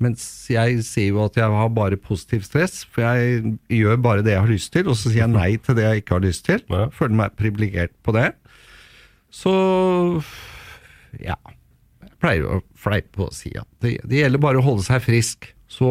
Mens 0.00 0.48
jeg 0.48 0.80
sier 0.80 1.12
jo 1.12 1.26
at 1.26 1.36
jeg 1.36 1.44
har 1.44 1.68
bare 1.68 1.98
positivt 2.00 2.48
stress, 2.48 2.86
for 2.88 3.04
jeg 3.04 3.58
gjør 3.68 4.00
bare 4.00 4.22
det 4.24 4.32
jeg 4.32 4.40
har 4.40 4.48
lyst 4.48 4.72
til, 4.72 4.88
og 4.88 4.96
så 4.96 5.10
sier 5.10 5.26
jeg 5.26 5.34
nei 5.34 5.56
til 5.60 5.76
det 5.76 5.84
jeg 5.84 6.00
ikke 6.00 6.16
har 6.16 6.24
lyst 6.24 6.46
til. 6.46 6.64
Føler 6.96 7.14
meg 7.14 7.36
privilegert 7.36 7.92
på 8.02 8.14
det. 8.16 8.32
Så 9.28 9.52
ja. 11.20 11.36
Pleier 12.20 12.46
å 12.46 12.60
fleipe 12.78 13.26
og 13.26 13.34
si 13.36 13.52
at 13.56 13.68
det, 13.84 13.96
det 14.08 14.22
gjelder 14.22 14.42
bare 14.42 14.60
å 14.60 14.66
holde 14.66 14.84
seg 14.86 15.02
frisk. 15.04 15.50
Så, 15.70 15.88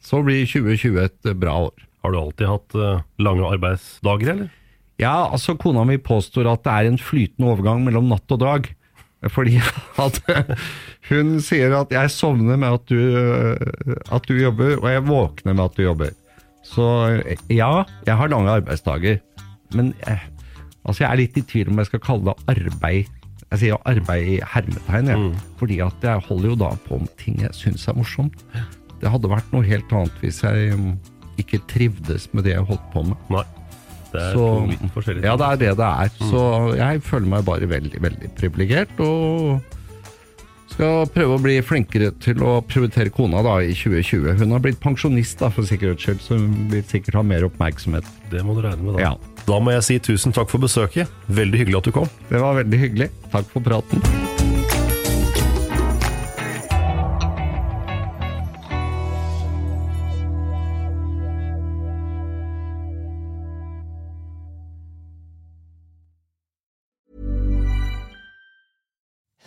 så 0.00 0.22
blir 0.24 0.46
2020 0.48 1.02
et 1.04 1.32
bra 1.38 1.58
år. 1.68 1.84
Har 2.02 2.14
du 2.14 2.18
alltid 2.20 2.48
hatt 2.48 2.76
eh, 2.78 3.02
lange 3.20 3.44
arbeidsdager, 3.44 4.30
eller? 4.32 4.54
Ja, 4.98 5.28
altså 5.28 5.54
kona 5.60 5.84
mi 5.86 5.98
påstår 6.02 6.48
at 6.50 6.64
det 6.66 6.74
er 6.74 6.88
en 6.88 6.98
flytende 6.98 7.52
overgang 7.52 7.84
mellom 7.86 8.08
natt 8.10 8.34
og 8.34 8.40
dag. 8.42 8.70
Fordi 9.34 9.58
at 10.04 10.20
hun 11.10 11.36
sier 11.42 11.74
at 11.74 11.92
jeg 11.94 12.14
sovner 12.14 12.58
med 12.58 12.78
at 12.78 12.90
du, 12.90 13.94
at 14.14 14.26
du 14.30 14.34
jobber, 14.38 14.76
og 14.78 14.88
jeg 14.92 15.06
våkner 15.08 15.54
med 15.54 15.64
at 15.66 15.78
du 15.78 15.84
jobber. 15.84 16.16
Så 16.66 16.86
ja, 17.50 17.84
jeg 18.06 18.18
har 18.20 18.32
lange 18.32 18.56
arbeidsdager. 18.60 19.20
Men 19.76 19.92
eh, 20.08 20.26
altså 20.84 21.04
jeg 21.04 21.10
er 21.10 21.22
litt 21.22 21.38
i 21.38 21.46
tvil 21.46 21.72
om 21.72 21.82
jeg 21.82 21.90
skal 21.90 22.04
kalle 22.04 22.32
det 22.32 22.54
arbeid. 22.54 23.17
Jeg 23.50 23.58
sier 23.62 23.78
arbeid 23.88 24.26
i 24.28 24.40
hermetegn, 24.44 25.06
jeg. 25.08 25.28
fordi 25.56 25.78
at 25.80 26.02
jeg 26.04 26.20
holder 26.28 26.48
jo 26.50 26.56
da 26.60 26.72
på 26.88 26.98
med 27.00 27.14
ting 27.16 27.38
jeg 27.40 27.54
syns 27.56 27.86
er 27.88 27.94
morsomt. 27.96 28.42
Det 29.00 29.08
hadde 29.08 29.30
vært 29.30 29.52
noe 29.54 29.64
helt 29.64 29.92
annet 29.94 30.12
hvis 30.20 30.42
jeg 30.42 30.74
mm, 30.76 30.90
ikke 31.38 31.60
trivdes 31.70 32.28
med 32.34 32.44
det 32.44 32.52
jeg 32.56 32.66
holdt 32.68 32.84
på 32.92 33.06
med. 33.08 33.16
Nei. 33.30 33.44
Det 34.12 34.20
er 34.20 34.32
Så- 34.32 34.44
to 34.44 34.66
vidt 34.68 34.92
forskjellige 34.94 35.24
Ja, 35.24 35.36
det 35.36 35.46
er 35.46 35.56
det 35.56 35.72
det 35.78 35.88
er. 35.88 36.08
Så 36.30 36.76
jeg 36.76 37.02
føler 37.02 37.26
meg 37.28 37.44
bare 37.44 37.68
veldig, 37.68 38.00
veldig 38.00 38.30
privilegert. 38.36 39.00
Og 39.00 39.60
skal 40.68 41.06
prøve 41.12 41.36
å 41.38 41.42
bli 41.42 41.56
flinkere 41.64 42.10
til 42.20 42.42
å 42.44 42.58
prioritere 42.68 43.10
kona 43.14 43.40
da 43.42 43.56
i 43.64 43.72
2020. 43.72 44.36
Hun 44.38 44.52
har 44.52 44.60
blitt 44.64 44.80
pensjonist 44.80 45.38
da, 45.40 45.48
for 45.48 45.62
sikkerhets 45.68 46.04
skyld, 46.04 46.20
så 46.20 46.36
hun 46.38 46.68
vil 46.72 46.82
sikkert 46.88 47.14
ha 47.18 47.22
mer 47.22 47.46
oppmerksomhet. 47.48 48.04
Det 48.30 48.44
må 48.44 48.54
du 48.54 48.62
regne 48.62 48.82
med, 48.84 48.98
da. 48.98 49.00
Ja, 49.00 49.14
Da 49.48 49.56
må 49.64 49.72
jeg 49.72 49.84
si 49.86 49.94
tusen 50.04 50.34
takk 50.36 50.50
for 50.52 50.60
besøket. 50.60 51.08
Veldig 51.32 51.62
hyggelig 51.62 51.78
at 51.80 51.86
du 51.88 51.94
kom. 51.96 52.08
Det 52.28 52.40
var 52.42 52.58
veldig 52.60 52.78
hyggelig. 52.82 53.08
Takk 53.32 53.48
for 53.48 53.64
praten. 53.64 54.02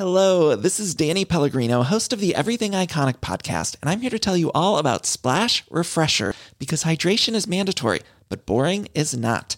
Hello, 0.01 0.55
this 0.55 0.79
is 0.79 0.95
Danny 0.95 1.25
Pellegrino, 1.25 1.83
host 1.83 2.11
of 2.11 2.19
the 2.19 2.33
Everything 2.33 2.71
Iconic 2.71 3.21
podcast, 3.21 3.75
and 3.83 3.89
I'm 3.91 4.01
here 4.01 4.09
to 4.09 4.17
tell 4.17 4.35
you 4.35 4.51
all 4.55 4.79
about 4.79 5.05
Splash 5.05 5.63
Refresher 5.69 6.33
because 6.57 6.85
hydration 6.85 7.35
is 7.35 7.45
mandatory, 7.45 7.99
but 8.27 8.47
boring 8.47 8.87
is 8.95 9.15
not. 9.15 9.57